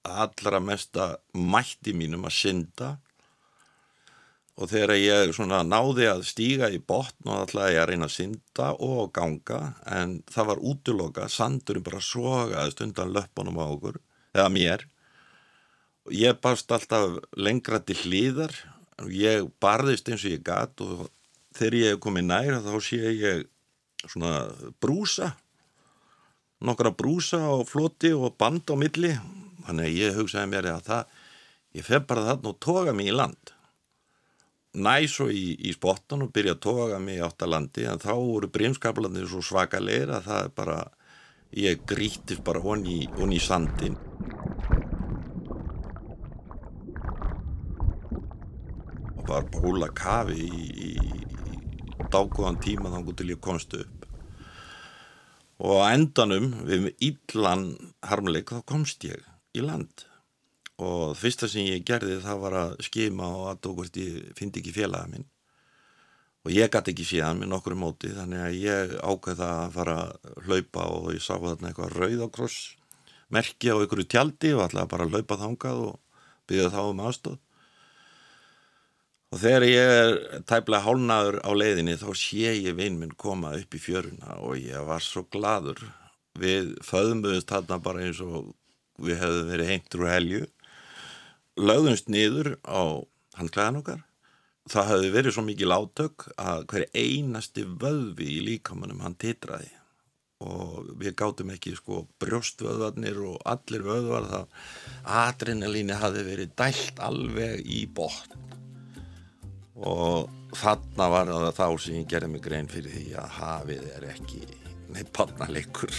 allra 0.08 0.62
mesta 0.64 1.16
mætti 1.36 1.94
mínum 1.94 2.26
að 2.28 2.38
synda. 2.38 2.92
Og 4.62 4.70
þegar 4.70 4.96
ég 5.00 5.34
svona 5.36 5.62
náði 5.66 6.08
að 6.12 6.26
stíga 6.28 6.70
í 6.72 6.80
botn 6.80 7.28
og 7.28 7.44
alltaf 7.44 7.72
ég 7.72 7.82
að 7.82 7.88
reyna 7.92 8.08
að 8.08 8.16
synda 8.16 8.72
og 8.84 9.12
ganga 9.16 9.62
en 9.90 10.20
það 10.32 10.50
var 10.52 10.66
útloka, 10.72 11.28
sandurinn 11.32 11.86
bara 11.88 12.04
sogaðist 12.04 12.84
undan 12.86 13.14
löpunum 13.16 13.58
á 13.58 13.66
okkur 13.66 13.98
eða 14.36 14.52
mér. 14.54 14.86
Og 16.06 16.14
ég 16.16 16.40
barst 16.44 16.72
alltaf 16.72 17.20
lengra 17.36 17.82
til 17.84 17.98
hlýðar 18.04 18.56
ég 19.10 19.48
barðist 19.64 20.10
eins 20.10 20.26
og 20.26 20.36
ég 20.36 20.44
gatt 20.46 20.82
og 20.86 21.08
þegar 21.58 21.80
ég 21.80 22.02
kom 22.04 22.20
í 22.20 22.26
næra 22.26 22.62
þá 22.64 22.76
sé 22.84 23.00
ég 23.16 23.48
svona 24.06 24.46
brúsa 24.82 25.34
nokkra 26.62 26.92
brúsa 26.94 27.42
og 27.56 27.66
floti 27.70 28.12
og 28.14 28.36
band 28.40 28.70
á 28.70 28.76
milli. 28.78 29.16
Þannig 29.66 29.88
að 29.88 29.98
ég 29.98 30.20
hugsaði 30.20 30.52
mér 30.52 30.70
að 30.76 30.86
það 30.90 31.18
ég 31.78 31.88
fef 31.88 32.06
bara 32.10 32.28
þarna 32.30 32.54
og 32.54 32.62
toga 32.62 32.94
mig 32.94 33.10
í 33.10 33.16
land. 33.16 33.54
Næ 34.72 34.96
svo 35.12 35.28
í, 35.28 35.58
í 35.68 35.74
spottan 35.76 36.24
og 36.24 36.32
byrja 36.36 36.56
að 36.56 36.64
toga 36.64 37.00
mig 37.04 37.20
átt 37.24 37.44
að 37.44 37.54
landi 37.56 37.88
en 37.90 38.00
þá 38.00 38.14
voru 38.16 38.52
brimskaplandir 38.52 39.28
svo 39.28 39.44
svakalegir 39.44 40.14
að 40.16 40.30
það 40.30 40.46
er 40.46 40.54
bara 40.62 40.78
ég 41.60 41.84
grítist 41.88 42.46
bara 42.46 42.64
honni 42.64 43.04
í 43.04 43.42
sandin 43.44 43.98
bara 49.32 49.48
bóla 49.48 49.88
kafi 49.96 50.36
í, 50.44 50.62
í, 50.92 50.92
dágóðan 52.12 52.60
tíma 52.64 52.92
þá 52.92 53.12
til 53.16 53.32
ég 53.32 53.42
komst 53.44 53.76
upp. 53.78 54.08
Og 55.62 55.84
á 55.86 55.94
endanum 55.94 56.50
við 56.68 56.90
íllan 57.00 57.68
harmleik 58.04 58.52
þá 58.52 58.64
komst 58.68 59.06
ég 59.08 59.22
í 59.56 59.64
land. 59.64 60.08
Og 60.82 61.12
það 61.14 61.20
fyrsta 61.22 61.52
sem 61.52 61.68
ég 61.70 61.86
gerði 61.88 62.18
það 62.24 62.42
var 62.42 62.58
að 62.64 62.74
skima 62.88 63.30
og 63.38 63.52
að 63.52 63.70
veist 63.78 64.00
ég 64.02 64.34
fyndi 64.38 64.60
ekki 64.64 64.74
félaga 64.76 65.12
minn. 65.14 65.28
Og 66.42 66.56
ég 66.56 66.72
gæti 66.74 66.96
ekki 66.96 67.06
síðan 67.06 67.40
með 67.44 67.52
nokkru 67.54 67.78
móti 67.78 68.10
þannig 68.16 68.42
að 68.42 68.58
ég 68.58 68.96
ákveða 69.06 69.50
að 69.62 69.76
fara 69.78 69.98
að 70.02 70.40
hlaupa 70.48 70.88
og 70.90 71.12
ég 71.14 71.22
sá 71.22 71.36
þarna 71.38 71.70
eitthvað 71.70 71.96
rauðakross 72.00 72.60
merkja 73.32 73.78
á 73.78 73.80
einhverju 73.80 74.08
tjaldi 74.10 74.56
og 74.58 74.66
ætlaði 74.66 74.92
bara 74.92 75.06
að 75.06 75.14
hlaupa 75.16 75.38
þangað 75.44 75.84
og 75.86 76.24
byggja 76.50 76.72
þá 76.74 76.82
um 76.88 77.04
aðstóð 77.06 77.38
og 79.32 79.40
þegar 79.40 79.66
ég 79.68 79.94
er 79.96 80.44
tæplega 80.44 80.84
hálnaður 80.86 81.40
á 81.48 81.52
leiðinni 81.56 81.96
þá 82.00 82.10
sé 82.20 82.52
ég 82.58 82.76
vinn 82.76 83.00
minn 83.00 83.16
koma 83.16 83.56
upp 83.56 83.76
í 83.76 83.82
fjöruna 83.82 84.42
og 84.44 84.60
ég 84.60 84.84
var 84.88 85.04
svo 85.04 85.24
gladur 85.32 85.80
við 86.40 86.76
föðumöðust 86.86 87.52
þarna 87.52 87.80
bara 87.84 88.06
eins 88.06 88.22
og 88.24 88.52
við 89.02 89.20
hefðum 89.22 89.52
verið 89.52 89.72
heimtur 89.72 90.06
og 90.06 90.12
helju. 90.12 90.46
Lögðumst 91.62 92.10
niður 92.12 92.56
á 92.64 93.04
handklæðan 93.40 93.82
okkar. 93.82 94.02
Það 94.72 94.90
hefði 94.92 95.14
verið 95.16 95.36
svo 95.36 95.44
mikið 95.48 95.72
látök 95.72 96.28
að 96.40 96.66
hver 96.72 96.86
einasti 96.94 97.66
vöðvi 97.66 98.28
í 98.38 98.44
líkamannum 98.46 99.02
hann 99.04 99.18
titraði. 99.20 99.72
Og 100.42 100.94
við 100.98 101.16
gáttum 101.18 101.52
ekki 101.54 101.76
sko 101.78 102.06
brjóstvöðvarnir 102.22 103.20
og 103.30 103.42
allir 103.46 103.84
vöðvar 103.86 104.30
það 104.32 104.64
adrenalíni 105.22 105.98
hafi 106.02 106.24
verið 106.26 106.56
dælt 106.58 107.04
alveg 107.04 107.62
í 107.66 107.84
botn 107.86 108.51
og 109.88 110.30
þarna 110.58 111.08
var 111.12 111.30
það 111.32 111.54
þá 111.58 111.68
sem 111.84 112.00
ég 112.02 112.10
gerði 112.12 112.30
mig 112.34 112.44
grein 112.46 112.70
fyrir 112.70 112.94
því 112.96 113.06
að 113.22 113.36
hafið 113.38 113.86
er 113.96 114.08
ekki 114.12 114.42
neitt 114.92 115.12
pannalegur 115.16 115.96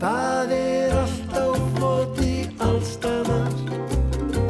Það 0.00 0.52
er 0.56 0.94
alltaf 1.00 1.64
floti 1.76 2.32
allstaðar 2.62 3.52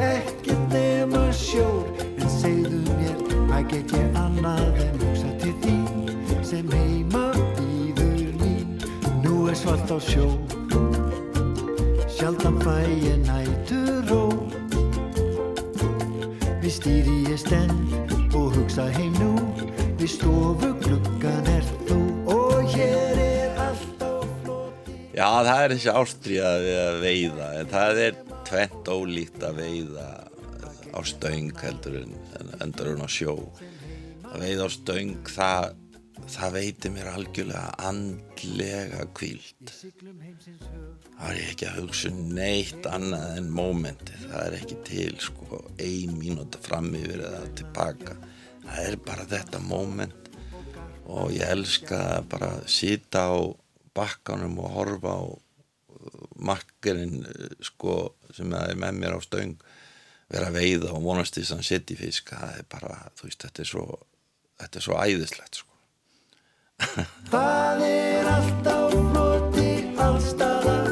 ekkert 0.05 0.65
nema 0.73 1.23
sjór 1.35 2.05
en 2.05 2.31
segðu 2.37 2.81
mér 2.99 3.35
að 3.55 3.69
get 3.73 3.95
ég 3.97 4.19
annað 4.21 4.81
en 4.85 5.01
hugsa 5.03 5.33
til 5.41 5.55
því 5.63 6.39
sem 6.45 6.73
heima 6.75 7.27
býður 7.57 8.33
mín? 8.41 8.77
Nú 9.25 9.45
er 9.49 9.59
svalt 9.59 9.89
á 9.89 9.97
sjó 10.01 10.29
sjaldan 12.15 12.61
fæ 12.63 12.79
ég 12.89 13.21
nætur 13.25 13.54
stýri 16.75 17.21
ég 17.29 17.39
stend 17.39 17.93
og 18.35 18.51
hugsa 18.55 18.89
heim 18.97 19.13
nú. 19.15 19.31
Við 19.99 20.09
stofu 20.11 20.73
gluggan 20.81 21.47
er 21.47 21.63
þú 21.87 21.99
og 22.33 22.65
hér 22.73 23.21
er 23.23 23.61
alltaf 23.63 24.25
floti. 24.43 24.97
Já, 25.15 25.27
það 25.47 25.61
er 25.61 25.75
þessi 25.75 25.93
ástriða 26.01 26.51
við 26.65 26.79
að 26.81 26.99
veiða 27.05 27.47
en 27.61 27.71
það 27.71 28.01
er 28.07 28.19
tvent 28.49 28.91
ólíkt 28.91 29.47
að 29.47 29.61
veiða 29.61 30.09
á 30.95 30.99
stöng 31.07 31.55
heldur 31.63 32.01
en 32.03 32.53
endur 32.63 32.91
hún 32.91 33.07
á 33.07 33.09
sjó. 33.11 33.37
Að 34.33 34.43
veiða 34.43 34.67
á 34.67 34.69
stöng 34.75 35.15
það, 35.31 35.71
það 36.31 36.55
veitir 36.57 36.93
mér 36.95 37.11
algjörlega 37.11 37.75
andlega 37.89 39.05
kvíld 39.17 39.75
það 41.15 41.29
er 41.29 41.41
ekki 41.45 41.67
að 41.69 41.77
hugsa 41.79 42.11
um 42.11 42.21
neitt 42.35 42.87
annað 42.89 43.39
en 43.39 43.51
mómentið. 43.55 44.25
Það 44.25 44.45
er 44.45 44.57
ekki 44.59 44.77
til 44.87 45.13
sko 45.23 45.61
ein 45.81 46.15
mínúta 46.19 46.61
fram 46.63 46.91
yfir 46.97 47.23
eða 47.23 47.43
tilbaka. 47.57 48.17
Það 48.65 48.89
er 48.89 48.97
bara 49.05 49.27
þetta 49.31 49.61
móment 49.63 50.31
og 51.05 51.31
ég 51.35 51.45
elska 51.53 52.01
að 52.17 52.29
bara 52.33 52.51
sita 52.69 53.27
á 53.29 53.37
bakkanum 53.95 54.57
og 54.63 54.73
horfa 54.75 55.13
á 55.21 55.23
makkerinn 56.45 57.23
sko 57.63 58.15
sem 58.35 58.51
er 58.57 58.75
með 58.77 58.99
mér 58.99 59.15
á 59.15 59.19
stöng 59.23 59.55
vera 60.29 60.49
að 60.49 60.57
veiða 60.57 60.91
og 60.97 61.05
vonast 61.05 61.37
að 61.39 61.53
hann 61.53 61.63
setja 61.63 61.95
í 61.95 62.01
fisk. 62.01 62.33
Það 62.33 62.59
er 62.59 62.67
bara, 62.69 62.97
þú 63.15 63.29
veist, 63.29 63.45
þetta 63.45 63.63
er 63.63 63.71
svo 63.71 63.87
þetta 64.59 64.81
er 64.81 64.87
svo 64.89 64.99
æðislegt 64.99 65.61
sko 65.61 65.74
Það 66.75 67.81
er 67.87 68.27
alltaf 68.27 68.91
floti 68.93 69.69
allstaðar 70.05 70.89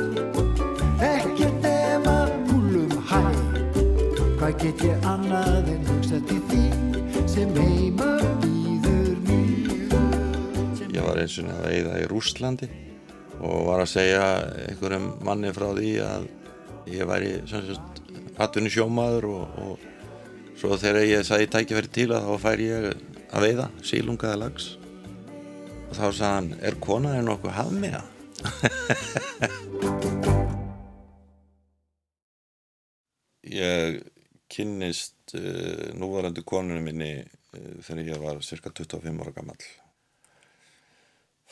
Ekkert 1.04 1.58
nema 1.64 2.14
húlum 2.48 2.94
hæ 3.10 3.24
Hvað 4.40 4.54
get 4.62 4.84
ég 4.88 5.08
annað 5.08 5.72
en 5.74 5.84
hugsa 5.90 6.20
til 6.30 6.40
því 6.50 6.62
sem 7.34 7.52
heima 7.58 8.14
býður 8.44 9.18
mér 9.28 10.94
ég 10.96 11.04
var 11.04 11.20
eins 11.22 11.40
og 11.44 11.50
að 11.52 11.66
veiða 11.68 11.98
í 12.00 12.08
Rússlandi 12.12 12.70
og 13.44 13.66
var 13.68 13.84
að 13.84 13.92
segja 13.98 14.28
einhverjum 14.70 15.10
manni 15.28 15.52
frá 15.56 15.68
því 15.74 15.96
að 16.06 16.30
ég 16.94 17.10
væri 17.10 17.34
hattunni 18.38 18.72
sjómaður 18.72 19.28
og, 19.34 19.60
og 19.66 20.56
svo 20.62 20.80
þegar 20.80 21.10
ég 21.10 21.28
sagði 21.28 21.52
tækifæri 21.58 21.92
til 22.00 22.08
að 22.16 22.30
þá 22.30 22.48
fær 22.48 22.64
ég 22.64 22.88
að 23.34 23.46
veiða 23.48 23.68
sílungaða 23.84 24.40
lags 24.46 24.70
og 25.94 26.00
þá 26.00 26.08
sagði 26.18 26.34
hann, 26.34 26.48
er 26.66 26.74
konaðið 26.82 27.26
nokkuð 27.28 27.52
hafmega? 27.54 28.00
ég 33.54 34.02
kynnist 34.50 35.36
uh, 35.38 35.94
núvarandi 35.94 36.42
konunum 36.50 36.82
minni 36.90 37.22
uh, 37.22 37.78
þegar 37.86 38.02
ég 38.08 38.18
var 38.24 38.42
cirka 38.42 38.74
25 38.74 39.22
ára 39.22 39.36
gammal 39.38 39.62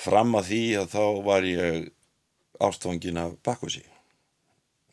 fram 0.01 0.33
að 0.39 0.49
því 0.49 0.63
að 0.81 0.87
þá 0.95 1.05
var 1.29 1.45
ég 1.45 1.93
ástfangin 2.65 3.21
af 3.21 3.37
Bakkusi 3.45 3.85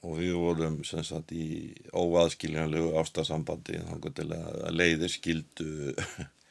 og 0.05 0.21
við 0.21 0.37
vorum 0.37 0.85
sem 0.85 1.01
sagt 1.07 1.33
í 1.33 1.73
óaðskiljanlegu 1.97 2.93
ástasambandi 3.01 3.81
þannig 3.81 4.21
að 4.37 4.77
leiðir 4.77 5.09
skildu 5.17 5.97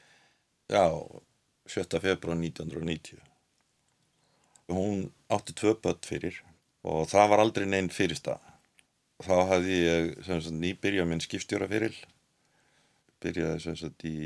já 0.74 0.90
7. 1.72 2.00
februar 2.04 2.38
1990 2.40 3.22
hún 4.72 5.08
átti 5.32 5.56
tvö 5.56 5.76
börn 5.84 6.04
fyrir 6.08 6.42
og 6.88 7.08
það 7.12 7.32
var 7.32 7.44
aldrei 7.44 7.68
neinn 7.70 7.92
fyrirstað 7.94 8.44
þá 9.24 9.36
hafði 9.52 9.78
ég 9.82 10.52
nýbyrjað 10.62 11.10
minn 11.10 11.24
skipstjóra 11.24 11.70
fyrir 11.72 11.96
byrjaði 13.24 13.64
sem 13.64 13.78
sagt 13.80 14.06
í, 14.06 14.18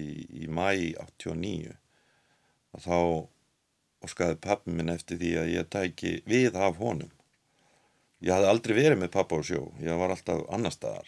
í 0.44 0.48
mæ 0.52 0.96
89 1.00 1.78
og 2.72 2.84
þá 2.86 2.98
óskaði 4.06 4.38
pappi 4.42 4.74
minn 4.76 4.92
eftir 4.92 5.20
því 5.22 5.32
að 5.42 5.52
ég 5.54 5.70
tæki 5.72 6.14
við 6.30 6.58
af 6.58 6.80
honum. 6.82 7.12
Ég 8.22 8.34
hafði 8.36 8.50
aldrei 8.52 8.76
verið 8.78 9.02
með 9.02 9.14
pappa 9.16 9.38
á 9.38 9.42
sjó, 9.46 9.62
ég 9.82 9.98
var 9.98 10.14
alltaf 10.14 10.44
annar 10.54 10.74
staðar. 10.74 11.08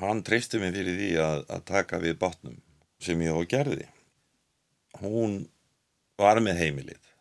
Hann 0.00 0.22
treysti 0.26 0.60
mig 0.60 0.74
fyrir 0.76 0.98
því 0.98 1.10
að, 1.22 1.44
að 1.56 1.66
taka 1.70 2.00
við 2.02 2.18
bátnum 2.20 2.58
sem 3.02 3.22
ég 3.22 3.36
á 3.36 3.40
gerði. 3.48 3.86
Hún 5.02 5.44
var 6.20 6.40
með 6.44 6.62
heimilið 6.62 7.12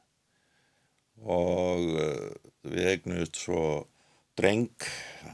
og 1.26 1.92
uh, 1.96 2.32
við 2.68 2.90
eignust 2.94 3.40
svo 3.40 3.62
dreng 4.38 4.72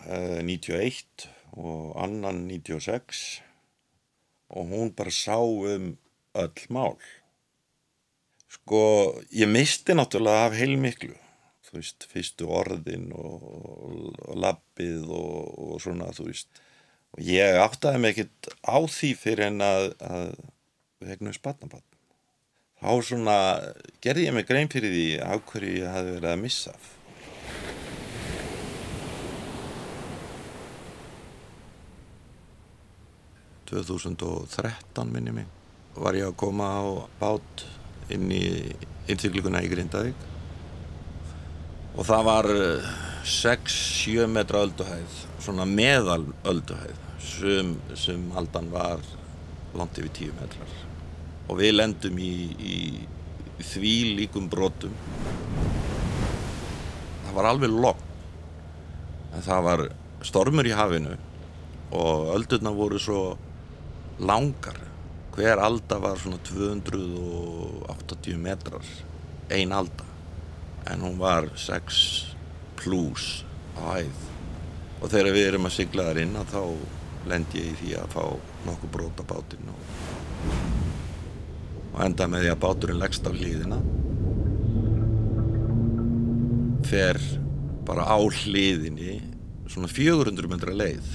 uh, 0.07 0.39
91 0.45 1.27
og 1.57 1.95
annan 1.99 2.45
96 2.47 3.41
og 4.51 4.71
hún 4.71 4.93
bara 4.95 5.11
sá 5.13 5.37
um 5.39 5.97
öll 6.33 6.67
mál. 6.69 6.97
Sko, 8.51 8.81
ég 9.31 9.47
misti 9.47 9.95
náttúrulega 9.95 10.47
af 10.49 10.57
heilmiklu, 10.59 11.15
þú 11.67 11.77
veist, 11.77 12.07
fyrstu 12.11 12.49
orðin 12.51 13.11
og, 13.15 13.45
og 14.27 14.35
lappið 14.43 15.07
og, 15.07 15.53
og 15.55 15.79
svona, 15.83 16.11
þú 16.15 16.27
veist. 16.27 16.61
Og 17.15 17.23
ég 17.27 17.59
áttaði 17.59 18.01
mig 18.03 18.13
ekkert 18.15 18.51
á 18.63 18.77
því 18.87 19.13
fyrir 19.19 19.47
en 19.49 19.63
að, 19.63 19.87
að 20.03 20.27
við 20.99 21.13
hegnum 21.13 21.35
spatnabann. 21.35 21.90
Þá 22.81 22.93
svona 23.05 23.35
gerði 24.01 24.23
ég 24.25 24.33
mig 24.33 24.47
grein 24.49 24.69
fyrir 24.71 24.89
því 24.89 25.05
af 25.21 25.43
hverju 25.51 25.73
ég 25.83 25.91
hafi 25.93 26.15
verið 26.15 26.31
að 26.31 26.41
missa 26.41 26.73
af. 26.73 26.89
...2013 33.71 35.07
minni 35.13 35.31
mig 35.31 35.45
var 35.95 36.17
ég 36.17 36.27
að 36.27 36.39
koma 36.41 36.65
á 36.75 36.83
bát 37.21 37.63
inn 38.11 38.27
í 38.33 38.43
innsiklinguna 39.07 39.61
í 39.63 39.69
Grindavík 39.71 40.27
og 41.95 42.03
það 42.09 42.27
var 42.27 42.51
6-7 43.23 44.27
metra 44.27 44.65
ölduhæð 44.65 45.17
svona 45.39 45.69
meðal 45.69 46.25
ölduhæð 46.43 46.99
sem, 47.23 47.75
sem 47.95 48.31
haldan 48.35 48.71
var 48.75 49.03
langt 49.77 50.01
yfir 50.01 50.17
10 50.33 50.39
metrar 50.41 50.90
og 51.47 51.57
við 51.59 51.71
lendum 51.75 52.17
í, 52.21 52.33
í, 52.59 52.75
því 53.61 53.95
líkum 54.19 54.49
brotum. 54.51 54.93
Það 57.25 57.33
var 57.37 57.45
alveg 57.51 57.71
logg 57.71 58.01
en 59.31 59.43
það 59.45 59.61
var 59.67 59.79
stormur 60.27 60.67
í 60.67 60.75
hafinu 60.75 61.13
og 61.95 62.31
öldurna 62.35 62.71
voru 62.75 62.99
svo 63.01 63.37
langar. 64.19 64.79
Hver 65.31 65.57
alda 65.63 65.99
var 66.03 66.17
svona 66.19 66.39
280 66.43 68.37
metrar 68.37 68.85
ein 69.49 69.71
alda. 69.71 70.03
En 70.91 71.01
hún 71.01 71.17
var 71.19 71.49
6 71.55 72.35
plus 72.75 73.45
á 73.77 73.81
hæð. 73.95 74.17
Og 75.01 75.09
þegar 75.09 75.33
við 75.33 75.47
erum 75.47 75.65
að 75.69 75.77
sigla 75.77 76.07
þar 76.09 76.21
inn 76.25 76.35
þá 76.51 76.63
lend 77.29 77.55
ég 77.57 77.71
í 77.71 77.77
því 77.79 77.91
að 78.01 78.13
fá 78.15 78.23
nokkuð 78.65 78.93
bróta 78.93 79.23
bátinn 79.29 79.71
og 79.71 80.80
og 81.91 81.99
enda 82.05 82.27
með 82.31 82.45
því 82.45 82.51
að 82.53 82.61
báturinn 82.63 83.01
leggst 83.01 83.27
á 83.27 83.31
hlýðina 83.31 83.79
fer 86.91 87.19
bara 87.87 88.07
á 88.07 88.19
hlýðinni 88.19 89.19
svona 89.71 89.87
400 89.87 90.49
metra 90.51 90.73
leið. 90.75 91.07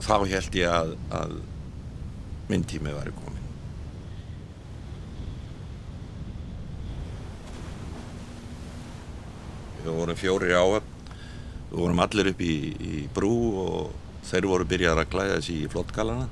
Þá 0.00 0.16
held 0.30 0.56
ég 0.56 0.72
að, 0.72 0.92
að 1.12 1.38
minn 2.48 2.64
tími 2.68 2.92
væri 2.94 3.12
komin 3.16 3.36
við 9.86 9.94
vorum 9.94 10.18
fjórir 10.18 10.52
í 10.52 10.58
áhöfn 10.58 10.92
við 11.70 11.78
vorum 11.80 12.02
allir 12.02 12.30
upp 12.32 12.42
í, 12.42 12.54
í 12.74 13.04
brú 13.14 13.34
og 13.62 14.26
þeir 14.26 14.48
voru 14.50 14.66
byrjað 14.68 15.02
að 15.02 15.10
klæða 15.14 15.38
þessi 15.38 15.58
í 15.62 15.70
flottgalana 15.70 16.28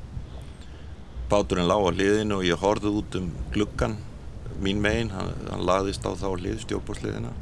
báturinn 1.31 1.69
lág 1.69 1.87
á 1.87 1.90
hliðinu 1.95 2.40
og 2.40 2.49
ég 2.49 2.61
horfði 2.61 2.90
út 3.00 3.16
um 3.21 3.31
gluggan 3.54 3.97
mín 4.62 4.81
megin, 4.81 5.11
hann, 5.11 5.33
hann 5.50 5.64
lagðist 5.66 6.04
á 6.07 6.12
þá 6.14 6.28
hlið 6.37 6.61
stjórnbórsliðina 6.64 7.33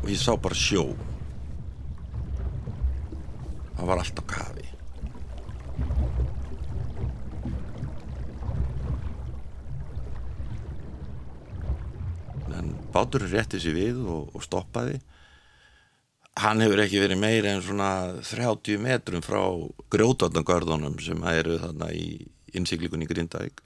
og 0.00 0.08
ég 0.10 0.20
sá 0.20 0.34
bara 0.40 0.56
sjó. 0.56 0.84
Það 3.76 3.88
var 3.88 4.02
allt 4.02 4.20
á 4.20 4.24
kafi. 4.28 4.66
En 12.60 12.74
báturinn 12.92 13.32
rétti 13.32 13.60
sér 13.62 13.76
við 13.76 14.02
og, 14.04 14.34
og 14.36 14.44
stoppaði. 14.44 14.98
Hann 16.40 16.62
hefur 16.62 16.84
ekki 16.84 17.00
verið 17.02 17.20
meira 17.20 17.52
en 17.52 17.64
svona 17.64 17.90
30 18.22 18.80
metrum 18.80 19.24
frá 19.24 19.42
grjótvarnagörðunum 19.92 21.00
sem 21.02 21.24
eru 21.32 21.58
þarna 21.60 21.90
í 21.96 22.06
innsiklingunni 22.56 23.06
í 23.06 23.10
Grindavík. 23.10 23.62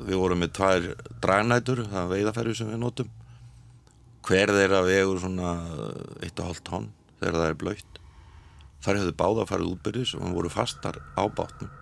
Við 0.00 0.20
vorum 0.20 0.40
með 0.42 0.54
tvær 0.56 0.86
dragnætur 1.22 1.84
það 1.90 2.02
er 2.02 2.12
veiðaferði 2.14 2.56
sem 2.58 2.70
við 2.70 2.80
notum. 2.82 3.10
Hver 4.26 4.52
þeirra 4.54 4.80
vegur 4.86 5.20
svona 5.22 5.52
1,5 6.26 6.62
tonn 6.66 6.88
þegar 7.20 7.38
það 7.38 7.48
er 7.48 7.60
blöytt. 7.62 8.00
Þar 8.80 9.00
hefðu 9.00 9.16
báða 9.20 9.46
farið 9.48 9.72
útbyrðis 9.74 10.14
og 10.16 10.24
hann 10.24 10.36
voru 10.36 10.52
fastar 10.52 11.00
á 11.16 11.24
bátnum. 11.28 11.72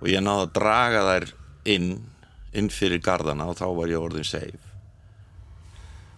Og 0.00 0.08
ég 0.10 0.24
náði 0.24 0.46
að 0.46 0.54
draga 0.56 1.06
þær 1.08 1.28
inn 1.72 1.90
inn 2.52 2.68
fyrir 2.68 3.00
gardana 3.00 3.46
og 3.48 3.56
þá 3.56 3.66
var 3.76 3.92
ég 3.92 4.02
orðin 4.02 4.28
safe. 4.28 4.60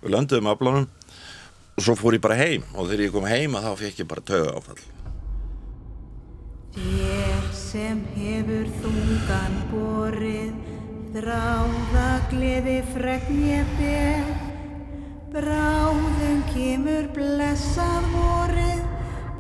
Við 0.02 0.14
lönduðum 0.14 0.50
aflánum 0.50 0.88
og 1.74 1.86
svo 1.86 1.94
fór 1.98 2.18
ég 2.18 2.24
bara 2.24 2.38
heim. 2.38 2.66
Og 2.74 2.90
þegar 2.90 3.06
ég 3.06 3.14
kom 3.14 3.28
heima 3.28 3.62
þá 3.62 3.72
fekk 3.82 4.02
ég 4.02 4.10
bara 4.10 4.26
tögu 4.26 4.50
áfall 4.54 4.82
Þér 6.74 7.33
sem 7.74 8.00
hefur 8.14 8.68
þungan 8.78 9.54
borið. 9.72 10.52
Þráða 11.14 12.08
gleði 12.30 12.74
fregn 12.92 13.40
ég 13.48 13.72
ber. 13.80 14.28
Bráðum 15.34 16.44
kemur 16.52 17.08
blessað 17.16 18.06
vorið. 18.12 18.84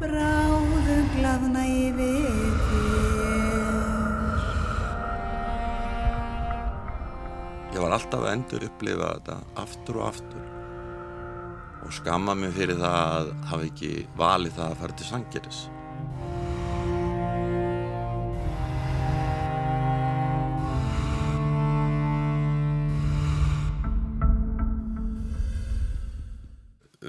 Bráðum 0.02 1.06
glaðna 1.14 1.62
yfir 1.70 2.58
þér. 2.64 4.42
Ég 7.74 7.78
var 7.82 7.94
alltaf 7.94 8.18
að 8.18 8.32
endur 8.32 8.66
upplifa 8.66 9.12
þetta 9.14 9.38
aftur 9.62 10.00
og 10.00 10.08
aftur. 10.08 10.50
Og 11.84 11.94
skamma 12.00 12.34
mig 12.38 12.54
fyrir 12.58 12.82
það 12.82 12.98
að 13.04 13.32
hafa 13.52 13.70
ekki 13.70 13.94
valið 14.18 14.58
það 14.58 14.68
að 14.72 14.78
fara 14.82 14.98
til 14.98 15.10
sangeris 15.12 15.62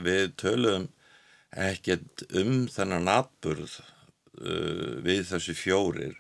við 0.06 0.36
töluðum 0.42 0.88
ekkert 1.56 2.26
um 2.36 2.66
þennan 2.72 3.10
atburð 3.12 3.80
uh, 3.80 5.02
við 5.06 5.24
þessu 5.32 5.56
fjórir. 5.58 6.16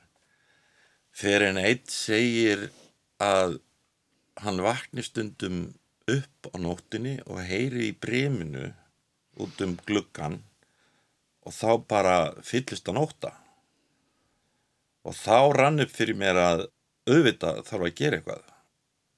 Fyrir 1.16 1.52
en 1.52 1.62
eitt 1.62 1.92
segir 1.92 2.70
að 3.24 3.60
hann 4.44 4.60
vakni 4.64 5.04
stundum 5.06 5.70
upp 6.12 6.50
á 6.52 6.56
nóttinni 6.60 7.18
og 7.26 7.40
heyri 7.48 7.90
í 7.90 7.96
breminu 7.98 8.68
út 9.42 9.62
um 9.64 9.78
gluggan 9.88 10.42
og 11.46 11.56
þá 11.56 11.70
bara 11.88 12.18
fyllist 12.46 12.88
hann 12.90 13.00
óta 13.00 13.32
og 15.06 15.16
þá 15.16 15.54
rann 15.56 15.84
upp 15.84 15.94
fyrir 15.94 16.18
mér 16.18 16.40
að 16.42 16.66
auðvitað 17.06 17.62
þarf 17.68 17.86
að 17.86 17.98
gera 18.00 18.18
eitthvað. 18.18 18.46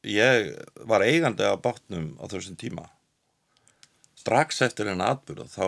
Ég 0.08 0.50
var 0.88 1.04
eigandi 1.04 1.46
af 1.48 1.62
bátnum 1.64 2.10
á 2.20 2.28
þessum 2.28 2.58
tíma 2.60 2.86
strax 4.28 4.60
eftir 4.66 4.90
henn 4.92 5.04
atbyrð 5.04 5.48
þá 5.54 5.68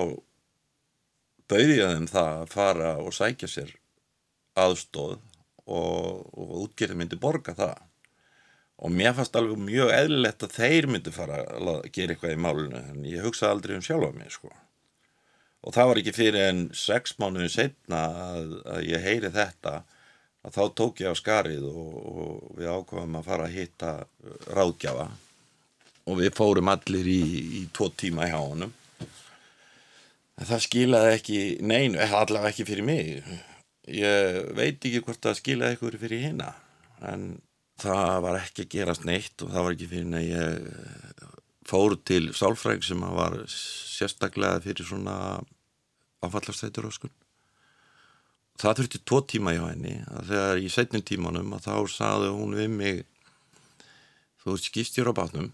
bauði 1.49 1.77
ég 1.79 1.93
þeim 1.95 2.07
það 2.11 2.31
að 2.43 2.49
fara 2.51 2.95
og 2.99 3.13
sækja 3.15 3.47
sér 3.49 3.75
aðstóð 4.59 5.21
og, 5.69 6.25
og 6.35 6.55
útgerði 6.65 6.97
myndi 6.99 7.19
borga 7.21 7.55
það. 7.55 7.77
Og 8.79 8.91
mér 8.95 9.15
fannst 9.15 9.35
alveg 9.35 9.59
mjög 9.63 9.91
eðlilegt 9.91 10.43
að 10.45 10.55
þeir 10.55 10.87
myndi 10.91 11.13
fara 11.15 11.39
að 11.43 11.87
gera 11.95 12.15
eitthvað 12.15 12.35
í 12.35 12.41
málunu 12.43 12.81
en 12.81 13.07
ég 13.07 13.23
hugsaði 13.23 13.55
aldrei 13.55 13.75
um 13.77 13.85
sjálfa 13.85 14.11
mig 14.15 14.35
sko. 14.35 14.51
Og 15.59 15.75
það 15.75 15.89
var 15.89 16.01
ekki 16.01 16.15
fyrir 16.15 16.45
en 16.49 16.61
sex 16.75 17.17
mánuðin 17.19 17.51
setna 17.51 18.03
að, 18.27 18.53
að 18.75 18.85
ég 18.87 19.03
heyri 19.03 19.31
þetta 19.35 19.73
að 20.47 20.55
þá 20.55 20.61
tók 20.81 21.01
ég 21.03 21.11
á 21.11 21.15
skarið 21.19 21.65
og, 21.67 21.97
og 22.11 22.53
við 22.59 22.71
ákvæmum 22.71 23.19
að 23.19 23.27
fara 23.27 23.49
að 23.49 23.57
hitta 23.57 23.95
ráðgjafa 24.55 25.09
og 26.09 26.19
við 26.19 26.33
fórum 26.37 26.71
allir 26.71 27.07
í, 27.09 27.21
í 27.59 27.61
tvo 27.75 27.89
tíma 27.93 28.27
hjá 28.29 28.39
honum. 28.39 28.73
En 30.39 30.47
það 30.47 30.65
skilaði 30.65 31.13
ekki 31.17 31.39
neinu, 31.61 31.99
allavega 31.99 32.53
ekki 32.53 32.65
fyrir 32.67 32.87
mig. 32.87 33.29
Ég 33.89 34.41
veit 34.57 34.79
ekki 34.79 35.03
hvort 35.05 35.21
það 35.23 35.39
skilaði 35.41 35.75
eitthvað 35.75 36.01
fyrir 36.03 36.25
hinna 36.27 36.53
en 37.09 37.29
það 37.79 38.17
var 38.25 38.41
ekki 38.41 38.65
að 38.65 38.73
gerast 38.73 39.05
neitt 39.07 39.45
og 39.45 39.53
það 39.53 39.65
var 39.65 39.75
ekki 39.75 39.89
fyrir 39.93 40.17
að 40.19 40.27
ég 40.27 41.23
fór 41.69 41.95
til 42.07 42.25
sálfræk 42.35 42.83
sem 42.83 43.01
var 43.15 43.37
sérstaklega 43.53 44.59
fyrir 44.63 44.87
svona 44.87 45.15
áfallastættur 46.25 46.89
öskun 46.89 47.13
það 48.59 48.81
þurfti 48.81 49.01
tvo 49.07 49.21
tíma 49.23 49.53
hjá 49.55 49.63
henni. 49.69 49.95
Þegar 50.27 50.59
í 50.59 50.71
setnum 50.71 51.03
tímanum 51.05 51.55
að 51.55 51.69
þá 51.69 51.75
saði 51.93 52.31
hún 52.35 52.57
við 52.57 52.69
mig 52.73 53.01
þú 54.43 54.57
skýstjur 54.59 55.11
á 55.11 55.13
bátnum 55.15 55.49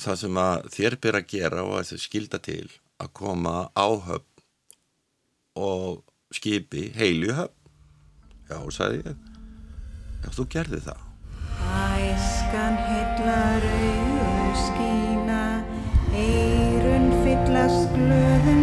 það 0.00 0.18
sem 0.22 0.40
að 0.40 0.66
þér 0.76 0.96
ber 1.04 1.18
að 1.20 1.30
gera 1.32 1.64
og 1.64 1.78
að 1.80 1.92
þau 1.92 2.02
skilda 2.04 2.40
til 2.44 2.66
að 3.02 3.12
koma 3.16 3.54
áhöfn 3.76 4.44
og 5.56 6.02
skipi 6.36 6.90
heilu 6.96 7.32
höfn. 7.36 7.54
Já, 8.46 8.58
sagði 8.70 9.02
ég. 9.02 9.16
Já, 10.22 10.28
þú 10.36 10.46
gerði 10.52 10.82
það. 10.84 11.02
Æskan 11.76 12.76
heillar 12.86 13.64
auður 13.70 14.60
skína, 14.66 15.42
eirun 16.12 17.08
fyllast 17.24 17.96
glöðum 17.96 18.55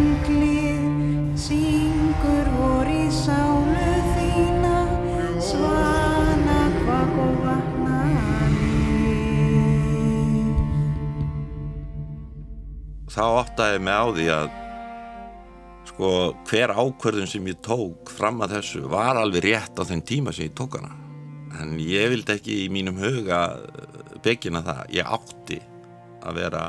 þá 13.14 13.24
áttaði 13.44 13.80
mig 13.84 13.94
á 13.94 14.04
því 14.10 14.26
að 14.34 14.46
sko 15.94 16.10
hver 16.48 16.72
ákvörðun 16.74 17.30
sem 17.30 17.46
ég 17.46 17.60
tók 17.62 18.10
fram 18.10 18.42
að 18.42 18.56
þessu 18.56 18.82
var 18.90 19.20
alveg 19.20 19.44
rétt 19.46 19.78
á 19.78 19.82
þeim 19.86 20.02
tíma 20.02 20.32
sem 20.34 20.48
ég 20.48 20.56
tók 20.58 20.78
hana. 20.80 20.90
En 21.60 21.76
ég 21.78 22.10
vildi 22.10 22.34
ekki 22.34 22.56
í 22.64 22.70
mínum 22.72 22.98
huga 22.98 23.44
byggina 24.24 24.64
það, 24.64 24.80
ég 24.96 25.12
átti 25.16 25.60
að 26.24 26.40
vera 26.40 26.62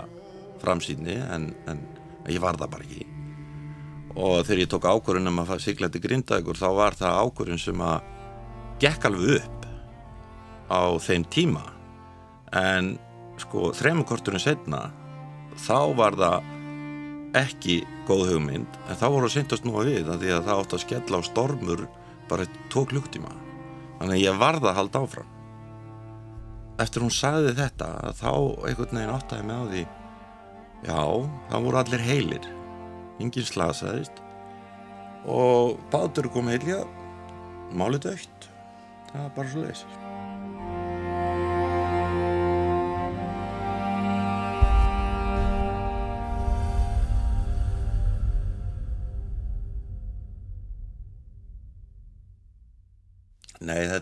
framsýnni 0.62 1.16
en, 1.18 1.48
en 1.66 1.82
ég 2.30 2.42
var 2.44 2.60
það 2.60 2.74
bara 2.76 2.86
ekki. 2.86 3.08
Og 4.16 4.44
þegar 4.46 4.62
ég 4.62 4.70
tók 4.72 4.86
ákvörðun 4.86 5.32
um 5.32 5.42
að 5.42 5.56
sigla 5.64 5.90
til 5.92 6.04
grindaðugur 6.04 6.60
þá 6.60 6.68
var 6.78 7.00
það 7.00 7.22
ákvörðun 7.24 7.64
sem 7.64 7.82
að 7.82 8.12
gekk 8.84 9.10
alveg 9.10 9.40
upp 9.40 9.66
á 10.70 10.82
þeim 11.02 11.26
tíma. 11.34 11.66
En 12.54 12.94
sko 13.42 13.72
þremakorturinn 13.76 14.44
setna 14.44 14.84
þá 15.62 15.80
var 15.98 16.18
það 16.20 16.52
ekki 17.36 17.78
góð 18.08 18.34
hugmynd 18.34 18.80
en 18.86 19.00
þá 19.00 19.06
voru 19.10 19.30
að 19.30 19.36
syndast 19.36 19.66
nú 19.68 19.76
að 19.80 19.92
við 19.92 20.12
að 20.12 20.24
því 20.24 20.34
að 20.36 20.50
það 20.50 20.62
átt 20.64 20.76
að 20.76 20.84
skella 20.86 21.20
á 21.20 21.30
stormur 21.30 21.86
bara 22.30 22.46
eitt 22.46 22.60
tvo 22.74 22.86
klukktíma 22.90 23.32
þannig 24.00 24.16
að 24.18 24.24
ég 24.24 24.40
varða 24.42 24.72
að 24.72 24.78
halda 24.80 25.02
áfram. 25.06 25.32
Eftir 26.84 27.06
hún 27.06 27.14
sagði 27.16 27.56
þetta 27.56 27.90
þá 28.20 28.32
einhvern 28.68 29.00
veginn 29.00 29.16
áttaði 29.16 29.48
mig 29.48 29.56
á 29.56 29.64
því 29.72 29.84
já, 30.86 31.02
það 31.50 31.66
voru 31.68 31.82
allir 31.82 32.06
heilir. 32.10 32.48
Enginn 33.24 33.48
slasaðist 33.48 34.20
og 35.26 35.80
bátur 35.92 36.28
kom 36.34 36.52
heilja 36.52 36.84
málið 37.74 38.10
dögt 38.10 38.50
það 39.12 39.22
var 39.22 39.32
bara 39.40 39.54
svo 39.54 39.64
leysir 39.66 40.05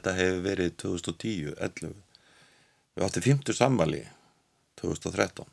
þetta 0.04 0.20
hefur 0.20 0.42
verið 0.44 0.74
2010, 0.84 1.54
11. 1.64 1.94
Við 2.94 3.04
átti 3.06 3.22
50 3.24 3.56
sammali 3.56 4.02
2013 4.82 5.48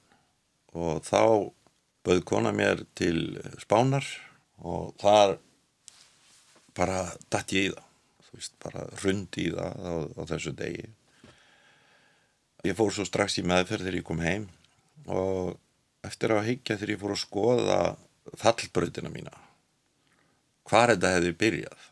og 0.80 1.04
þá 1.06 1.22
bauð 2.06 2.22
kona 2.26 2.50
mér 2.54 2.82
til 2.98 3.38
spánar 3.62 4.06
og 4.58 4.96
þar 4.98 5.36
bara 6.74 7.04
dætt 7.30 7.54
ég 7.54 7.68
í 7.68 7.70
það, 7.70 7.86
þú 8.26 8.40
veist, 8.40 8.56
bara 8.62 8.82
rundi 9.04 9.46
í 9.46 9.52
það 9.54 9.86
á, 9.86 9.94
á 10.18 10.22
þessu 10.32 10.54
degi. 10.58 10.88
Ég 12.66 12.76
fór 12.78 12.90
svo 12.94 13.06
strax 13.06 13.38
í 13.38 13.46
meðferð 13.46 13.86
þegar 13.86 14.00
ég 14.00 14.06
kom 14.10 14.24
heim 14.24 14.48
og 15.06 15.54
eftir 16.06 16.34
að 16.34 16.46
higgja 16.48 16.78
þegar 16.80 16.94
ég 16.96 17.02
fór 17.04 17.14
að 17.14 17.22
skoða 17.22 17.78
fallbröðina 18.40 19.14
mína, 19.14 19.32
hvar 20.66 20.90
þetta 20.94 21.14
hefði 21.16 21.38
byrjað 21.38 21.89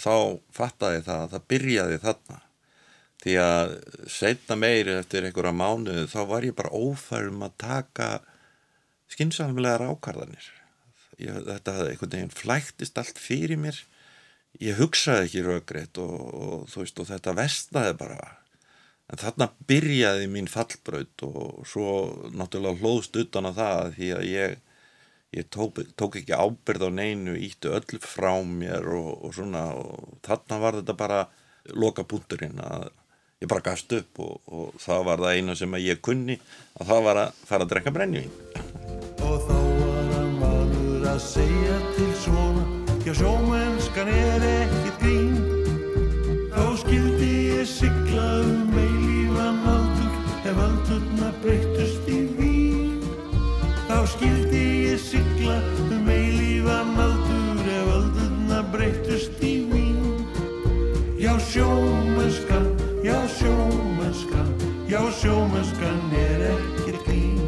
þá 0.00 0.40
fattaði 0.54 1.04
það 1.06 1.20
að 1.26 1.34
það 1.34 1.46
byrjaði 1.52 2.00
þarna. 2.06 2.40
Því 3.22 3.36
að 3.38 3.76
setna 4.10 4.56
meiri 4.58 4.96
eftir 4.98 5.28
einhverja 5.28 5.54
mánuðu 5.54 6.08
þá 6.10 6.20
var 6.32 6.46
ég 6.46 6.56
bara 6.58 6.74
ófærum 6.74 7.44
að 7.46 7.54
taka 7.62 8.08
skynnsamlegar 9.12 9.84
ákarðanir 9.92 10.48
ég, 11.20 11.40
þetta 11.46 11.74
einhvern 11.86 12.14
veginn 12.14 12.34
flæktist 12.34 12.98
allt 13.00 13.20
fyrir 13.20 13.60
mér. 13.60 13.78
Ég 14.60 14.76
hugsaði 14.80 15.28
ekki 15.28 15.44
raugreitt 15.46 15.98
og, 16.02 16.16
og 16.32 16.64
þú 16.72 16.82
veist 16.82 17.00
og 17.00 17.08
þetta 17.08 17.36
vestnaði 17.38 17.94
bara. 18.00 18.18
En 19.12 19.20
þarna 19.20 19.48
byrjaði 19.68 20.28
mín 20.32 20.50
fallbraut 20.50 21.24
og 21.26 21.64
svo 21.68 21.86
náttúrulega 22.32 22.80
hlóðst 22.80 23.16
utan 23.20 23.48
á 23.48 23.52
það 23.56 23.96
því 23.96 24.10
að 24.16 24.28
ég 24.28 24.60
ég 25.32 25.48
tók, 25.48 25.80
tók 25.96 26.16
ekki 26.20 26.32
ábyrð 26.32 26.88
á 26.88 26.90
neinu 26.92 27.36
ítti 27.36 27.70
öll 27.72 28.00
frá 28.04 28.34
mér 28.44 28.88
og, 28.92 29.12
og 29.24 29.36
svona 29.36 29.64
og 29.76 30.18
þarna 30.26 30.58
var 30.60 30.80
þetta 30.80 30.96
bara 30.98 31.22
loka 31.72 32.04
punkturinn 32.04 32.60
að 32.60 32.90
ég 33.42 33.48
bara 33.50 33.64
gafst 33.64 33.92
upp 33.96 34.20
og, 34.22 34.36
og 34.46 34.76
það 34.82 35.06
var 35.08 35.24
það 35.24 35.38
eina 35.38 35.56
sem 35.58 35.80
ég 35.80 36.02
kunni 36.04 36.38
að 36.78 36.92
það 36.92 37.08
var 37.08 37.22
að 37.24 37.40
fara 37.48 37.66
að 37.66 37.74
drekka 37.74 37.94
brennjum 37.96 38.30
Og 39.22 39.36
þá 39.48 39.56
var 39.56 40.14
hann 40.18 40.38
valur 40.42 41.10
að 41.14 41.20
segja 41.24 41.80
til 41.96 42.12
svona 42.26 42.68
Já 43.02 43.10
sjómennskan 43.18 44.06
er 44.08 44.44
ekkit 44.46 45.00
grín. 45.02 45.32
Þá 46.54 46.66
skildi 46.78 47.30
ég 47.48 47.66
sigla 47.66 48.26
um 48.44 48.76
eilífan 48.78 49.58
aldur 49.72 50.12
Ef 50.46 50.60
aldurna 50.68 51.32
breytust 51.42 52.06
í 52.06 52.31
Þá 54.02 54.08
skildi 54.16 54.60
ég 54.82 54.98
sigla 54.98 55.60
um 55.94 56.08
eilífan 56.10 56.88
aldur 56.98 57.58
Ef 57.70 57.90
aldurna 57.94 58.56
breytust 58.72 59.36
í 59.46 59.50
vín 59.70 60.24
Já 61.22 61.36
sjómennskan, 61.38 62.64
já 63.06 63.14
sjómennskan 63.36 64.48
Já 64.90 64.98
sjómennskan 65.20 66.00
er 66.18 66.42
ekkit 66.48 66.98
grín 67.06 67.38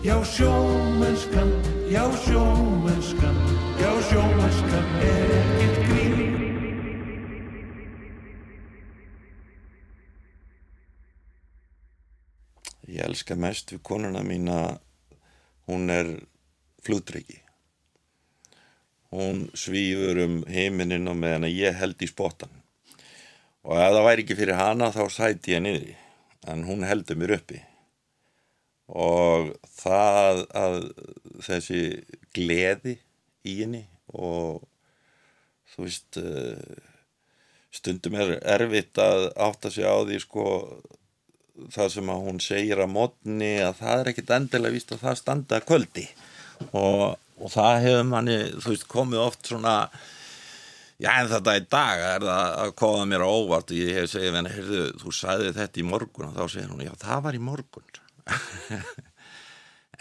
Já 0.00 0.16
sjómennskan, 0.24 1.52
já 1.92 2.06
sjómennskan, 2.24 3.36
já 3.76 3.90
sjómennskan 4.08 4.88
er 5.04 5.34
ekkert 5.36 5.76
grín. 5.90 6.24
Ég 12.88 13.04
elska 13.04 13.36
mest 13.36 13.76
við 13.76 13.84
konuna 13.84 14.24
mína, 14.26 14.56
hún 15.68 15.90
er 15.92 16.10
flugdryggi. 16.82 17.40
Hún 19.12 19.44
svífur 19.58 20.22
um 20.24 20.38
heiminin 20.48 21.10
og 21.10 21.18
meðan 21.20 21.48
að 21.48 21.58
ég 21.58 21.76
held 21.78 22.00
í 22.02 22.08
spottan. 22.08 22.52
Og 23.62 23.76
ef 23.78 23.92
það 23.94 24.06
væri 24.08 24.24
ekki 24.24 24.38
fyrir 24.38 24.58
hana 24.58 24.90
þá 24.94 25.02
sæti 25.12 25.54
ég 25.54 25.62
niðri, 25.62 25.94
en 26.50 26.64
hún 26.66 26.82
heldur 26.88 27.18
mér 27.20 27.36
uppi. 27.36 27.60
Og 28.88 29.52
það 29.78 30.42
að 30.58 30.78
þessi 31.46 31.82
gleði 32.34 32.96
í 33.46 33.60
henni 33.60 33.84
og 34.12 34.64
þú 35.72 35.86
veist, 35.86 36.18
eh, 36.18 36.80
stundum 37.72 38.18
er 38.20 38.34
erfitt 38.42 38.98
að 39.00 39.30
átta 39.40 39.70
sig 39.72 39.86
á 39.86 39.96
því 40.02 40.18
sko 40.24 40.44
það 41.72 41.92
sem 41.94 42.10
að 42.12 42.24
hún 42.28 42.40
segir 42.42 42.80
að 42.82 42.92
modni 42.94 43.52
að 43.62 43.76
það 43.82 44.00
er 44.00 44.10
ekkit 44.12 44.32
endilega 44.36 44.76
víst 44.76 44.94
að 44.94 45.04
það 45.04 45.20
standa 45.20 45.58
að 45.58 45.68
kvöldi. 45.68 46.06
Og, 46.70 47.04
og 47.42 47.52
það 47.52 47.78
hefur 47.86 48.10
manni, 48.10 48.40
þú 48.56 48.74
veist, 48.74 48.88
komið 48.90 49.24
oft 49.26 49.50
svona 49.50 49.76
já 51.02 51.10
en 51.16 51.30
þetta 51.32 51.56
í 51.58 51.64
dag 51.66 52.02
er 52.06 52.26
það 52.28 52.58
að 52.64 52.74
koma 52.82 53.06
mér 53.10 53.26
á 53.26 53.28
óvart. 53.28 53.72
Og 53.72 53.80
ég 53.80 54.00
hef 54.00 54.12
segið 54.12 54.38
henni, 54.38 54.56
heyrðu, 54.56 54.84
þú 55.02 55.14
sagði 55.18 55.54
þetta 55.58 55.82
í 55.82 55.88
morgun. 55.88 56.28
Og 56.30 56.36
þá 56.38 56.44
segir 56.56 56.70
hún, 56.72 56.84
já 56.86 56.92
það 57.02 57.24
var 57.28 57.38
í 57.38 57.46
morgun. 57.50 57.90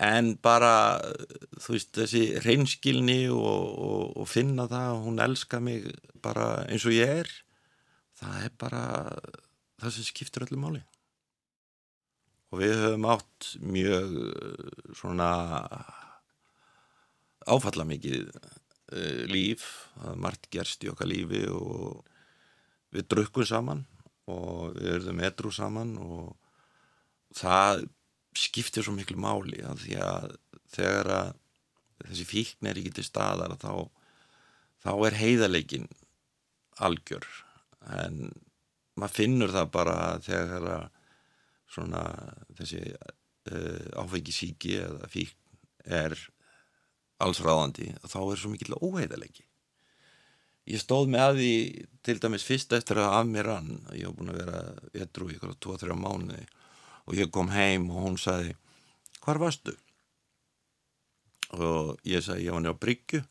En 0.02 0.32
bara 0.42 0.98
þú 1.62 1.76
veist, 1.76 1.92
þessi 1.94 2.22
reynskilni 2.42 3.28
og, 3.30 3.44
og, 3.46 4.06
og 4.24 4.30
finna 4.30 4.66
það 4.72 4.94
og 4.96 5.04
hún 5.06 5.22
elska 5.22 5.60
mig 5.62 5.86
bara 6.24 6.64
eins 6.66 6.88
og 6.90 6.96
ég 6.96 7.22
er 7.22 7.30
það 8.22 8.48
er 8.48 8.56
bara 8.62 8.82
það 9.82 9.96
sem 9.98 10.08
skiptir 10.08 10.46
öllu 10.48 10.60
máli 10.62 10.82
og 12.52 12.60
við 12.60 12.76
höfum 12.82 13.08
átt 13.14 13.52
mjög 13.64 14.16
eh, 14.28 14.72
svona 14.98 15.30
áfalla 17.50 17.88
mikið 17.90 18.28
uh, 18.30 19.24
líf, 19.32 19.64
margt 20.22 20.46
gerst 20.54 20.84
í 20.86 20.92
okkar 20.92 21.10
lífi 21.10 21.42
og 21.50 22.04
við 22.94 23.08
drukkum 23.10 23.48
saman 23.50 23.82
og 24.30 24.76
við 24.78 24.92
erum 25.00 25.24
edru 25.26 25.50
saman 25.56 25.96
og 25.98 26.36
það 27.34 27.88
skiptir 28.38 28.86
svo 28.86 28.94
miklu 28.94 29.18
máli 29.20 29.64
að 29.66 29.88
því 29.88 29.98
að 30.06 30.36
þegar 30.76 31.12
að 31.16 31.34
þessi 32.06 32.28
fíkn 32.30 32.70
er 32.70 32.80
ekki 32.82 32.94
til 32.98 33.08
staðar 33.08 33.58
þá, 33.62 33.90
þá 34.86 34.92
er 35.08 35.20
heiðarleikin 35.20 35.90
algjör. 36.82 37.26
En 37.98 38.32
maður 38.98 39.18
finnur 39.18 39.54
það 39.54 39.74
bara 39.74 39.98
þegar 40.24 40.68
að 40.76 40.88
svona 41.72 42.04
þessi 42.58 42.82
uh, 42.92 44.02
áfengi 44.02 44.36
síki 44.36 44.76
eða 44.82 45.10
fíkn 45.12 45.38
er 46.02 46.18
allsráðandi 47.22 47.92
þá 48.06 48.20
er 48.24 48.42
svo 48.42 48.52
mikill 48.52 48.78
óheiðarleiki. 48.78 49.46
Ég 50.70 50.82
stóð 50.82 51.10
með 51.10 51.24
að 51.26 51.40
því 51.40 51.54
til 52.06 52.18
dæmis 52.22 52.46
fyrst 52.46 52.74
eftir 52.78 53.02
að 53.02 53.16
af 53.18 53.30
mér 53.30 53.50
rann 53.50 53.72
ég 53.98 54.06
hef 54.06 54.18
búin 54.18 54.34
að 54.34 54.42
vera 54.44 54.60
etru 55.06 55.30
í 55.30 55.38
ykkur 55.38 55.56
á 55.58 55.62
2-3 55.66 55.98
mánuði 55.98 56.44
og 57.10 57.18
ég 57.18 57.32
kom 57.34 57.50
heim 57.54 57.90
og 57.90 58.06
hún 58.06 58.20
sagði 58.22 58.54
hvar 59.24 59.42
varstu? 59.42 59.74
og 61.52 62.00
ég 62.08 62.24
sagði 62.24 62.48
ég 62.48 62.56
var 62.56 62.64
nefn 62.64 62.80
á 62.80 62.82
Bryggju. 62.86 63.22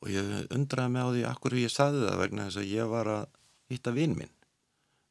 Og 0.00 0.08
ég 0.10 0.52
undraði 0.56 0.92
mig 0.94 1.04
á 1.04 1.08
því 1.12 1.24
akkur 1.28 1.56
ég 1.60 1.72
sagði 1.72 2.06
það 2.06 2.20
vegna 2.24 2.46
þess 2.48 2.60
að 2.62 2.70
ég 2.72 2.90
var 2.90 3.10
að 3.12 3.24
hitta 3.70 3.92
vinn 3.94 4.16
minn 4.16 4.32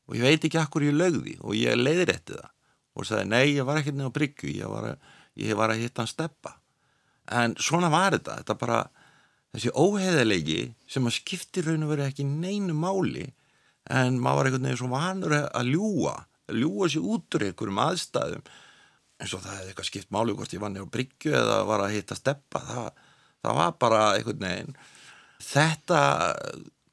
og 0.10 0.18
ég 0.18 0.26
veit 0.26 0.48
ekki 0.48 0.60
akkur 0.62 0.88
ég 0.88 0.98
lögði 0.98 1.36
og 1.40 1.58
ég 1.58 1.78
leiðir 1.78 2.16
eftir 2.16 2.40
það. 2.42 2.54
Og 2.98 3.08
sagði 3.08 3.30
nei 3.30 3.46
ég 3.54 3.68
var 3.68 3.80
ekki 3.80 3.94
nefn 3.94 4.10
á 4.10 4.16
Bryggju 4.18 4.54
ég 4.58 4.72
var 4.72 4.88
að, 4.92 5.12
ég 5.40 5.60
var 5.60 5.72
að 5.72 5.84
hitta 5.84 6.04
hann 6.04 6.10
steppa 6.12 6.56
en 7.30 7.54
svona 7.62 7.92
var 7.94 8.16
þetta. 8.18 8.40
Þetta 8.42 8.56
bara 8.60 8.80
þessi 9.54 9.74
óheðalegi 9.78 10.62
sem 10.90 11.06
að 11.06 11.20
skipti 11.20 11.64
raun 11.66 11.86
og 11.86 11.94
verið 11.94 12.10
ekki 12.10 12.26
neinu 12.26 12.76
máli 12.78 13.28
en 13.90 14.18
maður 14.22 14.42
var 14.42 14.50
einhvern 14.50 14.68
veginn 14.68 14.82
svo 14.82 14.90
vanur 14.92 15.38
að 15.38 15.70
ljúa 15.70 16.16
að 16.50 16.64
ljúa 16.64 16.90
sér 16.90 17.06
út 17.06 17.38
úr 17.38 17.46
einhverjum 17.46 17.84
aðstæðum. 17.84 18.48
Eins 19.20 19.36
og 19.36 19.44
það 19.44 19.58
hefði 19.58 19.72
eitthvað 19.72 19.90
skipt 19.90 20.14
máli 20.16 20.36
hvort 20.36 20.56
ég 20.56 20.64
var 20.64 20.74
nefn 20.74 20.90
á 20.90 20.94
Bryggju 20.96 21.36
eða 21.38 21.60
var 21.70 21.84
að 21.86 21.96
hitta 21.98 22.18
steppa 22.18 22.62
það, 22.66 22.90
það 23.46 23.60
var 23.60 23.78
bara 23.84 24.02
einhvern 24.16 24.46
veginn 24.48 24.78
þetta 25.44 26.02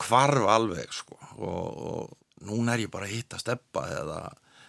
kvarf 0.02 0.48
alveg 0.52 0.92
sko. 0.94 1.18
Og, 1.37 1.83
og 1.90 2.26
núna 2.44 2.75
er 2.75 2.85
ég 2.85 2.92
bara 2.92 3.09
að 3.09 3.14
hitta 3.16 3.40
steppa 3.40 3.87
eða, 3.96 4.20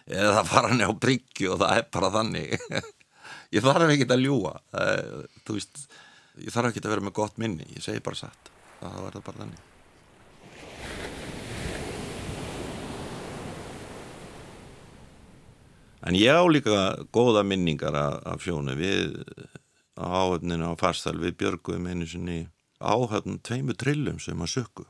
eða 0.07 0.45
fara 0.47 0.71
nefn 0.71 0.95
á 0.95 1.01
Bryggju 1.03 1.53
og 1.53 1.61
það 1.63 1.81
er 1.81 1.89
bara 1.97 2.13
þannig. 2.15 2.55
Ég 3.55 3.63
þarf 3.63 3.91
ekki 3.91 4.07
að 4.11 4.23
ljúa 4.25 4.53
þú 5.47 5.55
veist, 5.55 5.85
ég 6.39 6.51
þarf 6.51 6.69
ekki 6.71 6.83
að 6.83 6.93
vera 6.93 7.05
með 7.07 7.15
gott 7.15 7.39
minni. 7.39 7.67
Ég 7.75 7.83
segi 7.83 8.03
bara 8.03 8.19
satt. 8.19 8.51
Það 8.81 8.99
var 9.03 9.15
það 9.15 9.25
bara 9.27 9.41
þannig. 9.43 9.63
En 16.07 16.15
ég 16.15 16.29
á 16.29 16.43
líka 16.47 16.75
góða 17.11 17.43
minningar 17.47 17.95
af, 17.97 18.43
sjónu 18.43 18.75
við 18.79 19.17
áhöfninu 19.97 20.71
á 20.71 20.73
farstal 20.79 21.17
við 21.19 21.39
björgum 21.41 21.87
einu 21.89 22.05
sinni 22.07 22.37
áhöfn 22.79 23.41
tveimu 23.43 23.73
trillum 23.75 24.19
sem 24.21 24.43
að 24.43 24.53
sökku. 24.53 24.85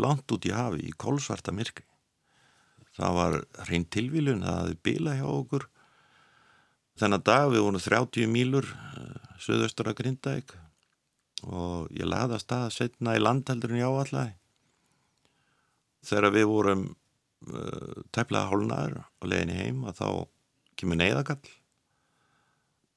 Langt 0.00 0.30
út 0.32 0.46
í 0.48 0.54
hafi 0.54 0.86
í 0.88 0.94
kólsvarta 0.96 1.52
myrkri 1.52 1.84
það 2.96 3.18
var 3.18 3.38
hrein 3.66 3.86
tilvílun 3.92 4.44
það 4.44 4.58
hefði 4.60 4.80
bila 4.88 5.14
hjá 5.18 5.28
okkur. 5.28 5.68
Þennan 7.00 7.24
dag 7.24 7.46
við 7.52 7.64
vorum 7.64 7.80
30 7.80 8.28
mílur 8.30 8.68
söðaustur 9.42 9.90
að 9.90 9.98
Grindavík 10.02 10.52
og 11.42 11.88
ég 11.96 12.06
laði 12.06 12.38
að 12.38 12.68
setna 12.74 13.16
í 13.16 13.22
landheldurinn 13.22 13.80
í 13.80 13.86
áallæði 13.86 14.36
þegar 16.06 16.34
við 16.34 16.46
vorum 16.50 16.84
uh, 17.48 18.02
tæplega 18.14 18.50
hálnaður 18.50 19.00
á 19.02 19.22
leginni 19.26 19.58
heim 19.58 19.82
að 19.86 19.98
þá 19.98 20.08
kemur 20.78 20.98
neyðagall 20.98 21.52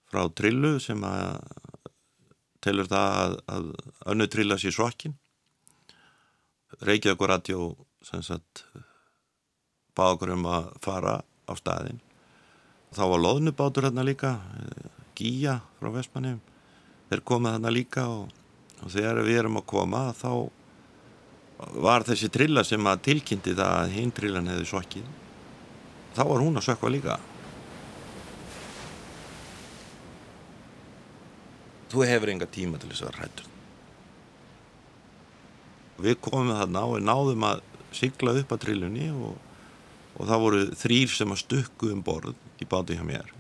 frá 0.09 0.25
trillu 0.37 0.75
sem 0.81 1.01
að 1.05 1.39
telur 2.65 2.89
það 2.89 3.13
að, 3.21 3.37
að 3.55 3.71
önnu 4.13 4.29
trilla 4.31 4.57
sér 4.61 4.75
svokkin 4.75 5.17
Reykjavík 6.85 7.21
og 7.21 7.31
radio 7.31 7.67
sem 8.05 8.23
sagt 8.25 8.65
báð 9.95 10.15
okkur 10.15 10.33
um 10.35 10.49
að 10.51 10.67
fara 10.83 11.15
á 11.23 11.53
staðin 11.57 12.01
þá 12.95 13.03
var 13.11 13.23
loðnubátur 13.23 13.87
hérna 13.87 14.05
líka 14.07 14.37
Gíja 15.15 15.59
frá 15.79 15.91
Vestmannum 15.93 16.41
þeir 17.09 17.23
komið 17.31 17.57
hérna 17.57 17.73
líka 17.73 18.07
og, 18.11 18.29
og 18.83 18.91
þegar 18.91 19.23
við 19.27 19.41
erum 19.43 19.61
að 19.61 19.67
koma 19.71 20.03
þá 20.17 20.31
var 21.79 22.03
þessi 22.03 22.31
trilla 22.31 22.65
sem 22.67 22.91
að 22.91 23.05
tilkynnti 23.09 23.55
það 23.55 23.77
að 23.79 23.95
hinn 23.95 24.13
trillan 24.15 24.51
hefði 24.51 24.69
sokkið 24.73 25.09
þá 26.15 26.21
var 26.27 26.43
hún 26.43 26.59
að 26.59 26.67
sökva 26.67 26.91
líka. 26.91 27.17
Þú 31.91 32.07
hefur 32.09 32.31
enga 32.31 32.47
tíma 32.51 32.79
til 32.79 32.91
þess 32.91 33.07
að 33.07 33.19
rættur 33.19 33.51
við 36.01 36.17
komum 36.23 36.55
þarna 36.55 36.83
og 36.89 37.03
náðum 37.03 37.45
að 37.47 37.61
sigla 37.95 38.35
upp 38.35 38.51
að 38.51 38.63
trillunni 38.65 39.07
og, 39.13 39.35
og 40.15 40.27
það 40.29 40.43
voru 40.45 40.65
þrýr 40.79 41.11
sem 41.11 41.33
að 41.33 41.41
stukku 41.43 41.91
um 41.91 42.03
borð 42.05 42.35
í 42.61 42.67
báti 42.69 42.97
hjá 42.97 43.05
mér 43.07 43.31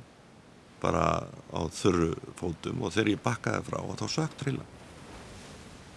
bara 0.83 1.25
á 1.55 1.61
þurru 1.73 2.11
fótum. 2.37 2.83
Og 2.83 2.93
þegar 2.93 3.13
ég 3.15 3.21
bakkaði 3.23 3.63
frá 3.65 3.79
og 3.81 3.95
þá 3.97 4.05
sökk 4.19 4.39
trillan 4.41 4.73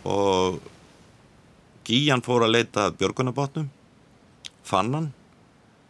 og 0.09 0.61
Gíjan 1.89 2.23
fór 2.25 2.45
að 2.45 2.53
leita 2.53 2.91
björgunabátnum 3.01 3.71
fann 4.69 4.95
hann. 4.95 5.11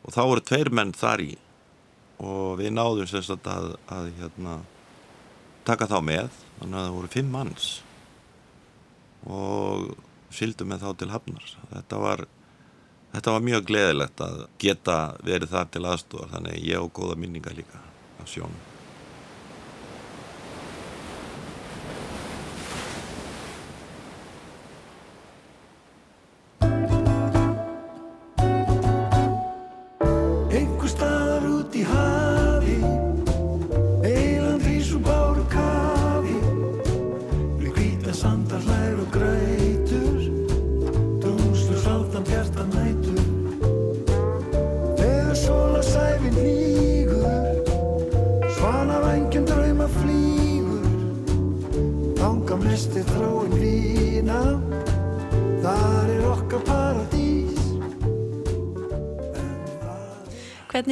Og 0.06 0.14
þá 0.14 0.20
voru 0.30 0.44
tveir 0.46 0.70
menn 0.70 0.94
þar 0.94 1.24
í. 1.24 1.32
Og 2.22 2.58
við 2.60 2.70
náðum 2.74 3.08
sérstaklega 3.10 3.58
að, 3.58 3.72
að 3.94 4.10
hérna, 4.20 4.54
taka 5.66 5.88
þá 5.90 5.98
með. 6.06 6.38
Þannig 6.60 6.78
að 6.78 6.86
það 6.86 6.96
voru 6.98 7.10
fimm 7.14 7.34
manns. 7.34 7.68
Og 9.26 9.88
syldum 10.34 10.70
með 10.70 10.86
þá 10.86 10.90
til 11.00 11.10
hafnar. 11.12 11.50
Þetta 11.74 12.00
var, 12.04 12.24
þetta 13.12 13.36
var 13.36 13.46
mjög 13.50 13.68
gleðilegt 13.70 14.24
að 14.24 14.40
geta 14.62 14.98
verið 15.24 15.54
þar 15.54 15.70
til 15.74 15.84
aðstúar 15.84 16.32
þannig 16.34 16.66
ég 16.68 16.82
og 16.82 16.92
góða 16.96 17.18
minninga 17.20 17.54
líka 17.56 17.80
af 18.22 18.28
sjónum 18.30 18.77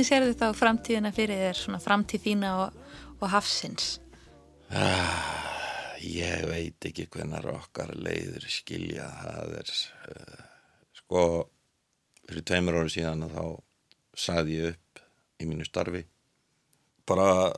Hvernig 0.07 0.23
sérðu 0.23 0.35
þá 0.39 0.55
framtíðina 0.55 1.11
fyrir 1.11 1.41
þér, 1.41 1.57
svona 1.59 1.79
framtíð 1.83 2.21
þína 2.23 2.51
og, 2.63 2.75
og 3.19 3.31
hafsins? 3.33 3.87
Ég 5.99 6.45
veit 6.47 6.87
ekki 6.87 7.09
hvernar 7.11 7.49
okkar 7.51 7.91
leiður 7.99 8.47
skilja 8.47 9.09
það 9.25 9.57
er 9.65 9.73
uh, 9.73 10.45
sko 11.01 11.25
fyrir 12.23 12.47
tveimur 12.47 12.79
ári 12.79 12.95
síðan 12.95 13.27
þá 13.35 13.43
sagði 14.15 14.61
ég 14.61 14.77
upp 14.77 15.03
í 15.43 15.51
mínu 15.51 15.67
starfi 15.67 16.07
bara 17.03 17.51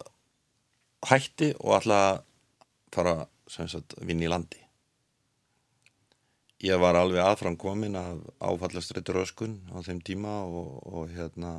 hætti 1.12 1.52
og 1.60 1.82
alltaf 1.82 2.24
fara 2.96 3.18
vinn 4.00 4.24
í 4.24 4.32
landi 4.32 4.64
ég 6.64 6.80
var 6.80 6.96
alveg 6.96 7.26
aðfram 7.28 7.60
komin 7.60 8.00
af 8.00 8.24
áfallastrættur 8.40 9.26
öskun 9.26 9.60
á 9.68 9.84
þeim 9.84 10.00
tíma 10.00 10.46
og, 10.48 10.78
og 10.88 11.12
hérna 11.12 11.58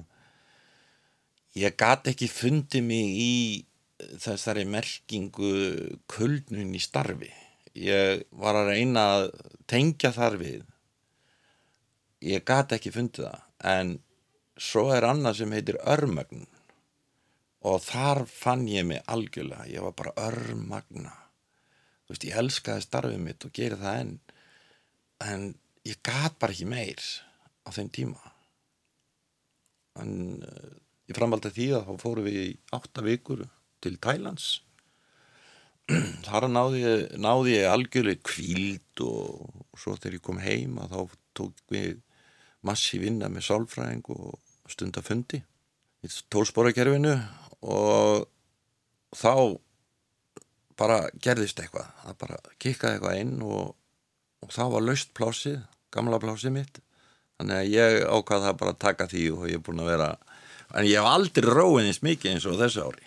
ég 1.57 1.75
gat 1.79 2.07
ekki 2.11 2.29
fundið 2.29 2.85
mig 2.85 3.15
í 3.19 3.33
þessari 4.21 4.65
merkingu 4.69 5.53
kuldnun 6.09 6.75
í 6.75 6.81
starfi. 6.81 7.31
Ég 7.79 8.25
var 8.31 8.57
að 8.57 8.73
reyna 8.73 9.05
að 9.15 9.25
tengja 9.69 10.11
þar 10.15 10.37
við. 10.41 10.63
Ég 12.25 12.45
gat 12.47 12.73
ekki 12.75 12.93
fundið 12.95 13.29
það. 13.29 13.43
En 13.59 13.93
svo 14.59 14.89
er 14.95 15.07
annað 15.07 15.41
sem 15.41 15.53
heitir 15.55 15.79
örmögn. 15.87 16.47
Og 17.67 17.81
þar 17.83 18.23
fann 18.31 18.67
ég 18.71 18.87
mig 18.87 19.03
algjörlega. 19.11 19.67
Ég 19.67 19.83
var 19.83 19.95
bara 19.99 20.15
örmagna. 20.29 21.13
Þú 22.07 22.15
veist, 22.15 22.27
ég 22.27 22.37
elskaði 22.41 22.85
starfið 22.85 23.23
mitt 23.23 23.45
og 23.45 23.55
geri 23.55 23.79
það 23.79 24.03
enn. 24.03 24.13
En 25.23 25.49
ég 25.87 25.99
gat 26.03 26.39
bara 26.39 26.55
ekki 26.55 26.69
meir 26.71 27.03
á 27.67 27.69
þeim 27.75 27.91
tíma. 27.93 28.31
En 29.99 30.13
ég 31.09 31.17
framaldi 31.17 31.51
því 31.53 31.69
að 31.77 31.87
þá 31.89 32.03
fórum 32.03 32.27
við 32.29 32.41
í 32.41 32.49
átta 32.77 33.05
vikur 33.05 33.45
til 33.83 33.95
Thailands 34.01 34.49
þar 36.27 36.49
náði 36.51 36.83
ég, 36.83 37.05
náði 37.17 37.55
ég 37.55 37.71
algjörlega 37.71 38.25
kvíld 38.29 39.03
og, 39.05 39.47
og 39.73 39.81
svo 39.81 39.95
þegar 39.97 40.19
ég 40.19 40.25
kom 40.25 40.43
heim 40.43 40.77
að 40.83 40.95
þá 40.95 41.17
tók 41.39 41.63
við 41.73 42.01
massi 42.65 42.99
vinna 43.01 43.29
með 43.31 43.47
sálfræðing 43.47 44.11
og 44.13 44.37
stundafundi 44.69 45.41
í 46.05 46.11
tólsporakerfinu 46.31 47.15
og 47.65 48.27
þá 49.17 49.57
bara 50.79 50.99
gerðist 51.19 51.59
eitthvað. 51.59 51.89
Það 52.03 52.19
bara 52.21 52.39
kikkaði 52.61 52.97
eitthvað 52.97 53.21
inn 53.23 53.35
og, 53.43 53.73
og 54.43 54.53
þá 54.55 54.63
var 54.75 54.85
laust 54.85 55.11
plásið 55.17 55.59
gamla 55.93 56.21
plásið 56.21 56.55
mitt. 56.55 56.79
Þannig 57.39 57.57
að 57.57 57.71
ég 57.73 57.97
ákvaði 58.05 58.45
það 58.45 58.59
bara 58.61 58.75
að 58.75 58.81
taka 58.85 59.07
því 59.11 59.25
og 59.35 59.45
ég 59.49 59.59
er 59.59 59.65
búin 59.65 59.83
að 59.83 59.91
vera 59.93 60.09
en 60.73 60.87
ég 60.87 60.97
hef 60.99 61.09
aldrei 61.09 61.45
róið 61.47 61.89
eins 61.89 62.01
mikið 62.05 62.33
eins 62.33 62.47
og 62.49 62.59
þessu 62.61 62.85
ári. 62.87 63.05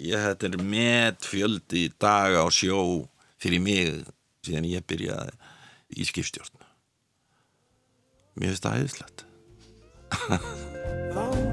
Ég 0.00 0.24
þetta 0.26 0.48
er 0.48 0.64
met 0.64 1.28
fjöldi 1.28 1.88
daga 2.00 2.44
á 2.44 2.48
sjó 2.52 2.80
fyrir 3.40 3.62
mig 3.64 4.04
síðan 4.46 4.68
ég 4.70 4.86
byrjaði 4.88 5.36
í 5.96 6.08
skipstjórn. 6.08 6.66
Mér 8.40 8.54
finnst 8.54 8.66
það 8.66 8.78
æðislegt 8.80 9.26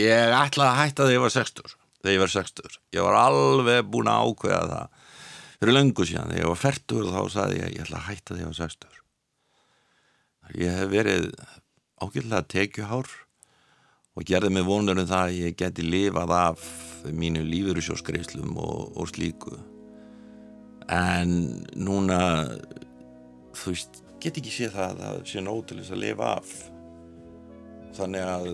ég 0.00 0.34
ætlaði 0.40 0.70
að 0.70 0.80
hætta 0.80 1.06
þegar 1.06 1.16
ég 1.16 1.24
var 1.24 1.34
60 1.36 1.76
þegar 2.00 2.14
ég 2.14 2.24
var 2.24 2.32
60 2.34 2.80
ég 2.96 3.06
var 3.06 3.18
alveg 3.20 3.90
búin 3.92 4.10
að 4.10 4.24
ákveða 4.30 4.62
það 4.70 4.98
fyrir 5.60 5.76
löngu 5.76 6.06
síðan. 6.08 6.30
Þegar 6.32 6.42
ég 6.44 6.52
var 6.54 6.62
40 6.64 7.10
þá 7.14 7.22
sagði 7.34 7.60
ég 7.60 7.74
ég 7.76 7.84
ætla 7.84 8.00
að 8.00 8.08
hætta 8.08 8.34
þegar 8.34 8.42
ég 8.42 8.52
var 8.52 8.60
60 8.64 9.00
ég 10.58 10.78
hef 10.80 10.90
verið 10.90 11.26
ágætlega 12.00 12.46
tekjuhár 12.50 13.10
og 14.16 14.26
gerði 14.26 14.50
mig 14.54 14.66
vonur 14.66 14.98
um 14.98 15.06
það 15.08 15.26
að 15.26 15.36
ég 15.38 15.58
geti 15.58 15.84
lifað 15.86 16.32
af 16.34 16.64
mínu 17.06 17.44
lífurusjóskreislum 17.46 18.56
og, 18.60 18.96
og 18.98 19.08
slíku. 19.08 19.54
En 20.90 21.30
núna 21.78 22.20
þú 23.56 23.72
veist, 23.72 24.02
get 24.20 24.40
ekki 24.40 24.52
séð 24.52 24.76
það 24.76 24.90
að 24.90 25.00
það 25.04 25.22
sé 25.30 25.44
nóg 25.44 25.62
til 25.68 25.78
þess 25.80 25.94
að 25.94 26.02
lifa 26.04 26.32
af 26.40 26.54
þannig 27.96 28.24
að 28.26 28.48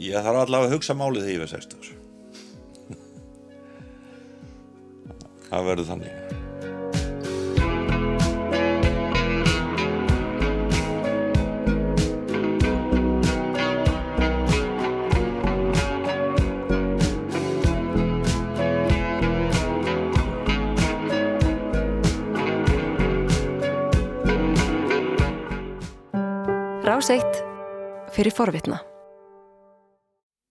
ég 0.00 0.26
þarf 0.26 0.42
allavega 0.44 0.70
að 0.70 0.76
hugsa 0.76 0.96
málið 0.98 1.26
þegar 1.26 1.34
ég 1.34 1.42
verð 1.44 1.54
60 1.56 1.92
það 5.50 5.68
verður 5.70 5.90
þannig. 5.92 6.22
Rás 26.86 27.10
eitt 27.10 27.45
fyrir 28.16 28.32
forvitna. 28.32 28.95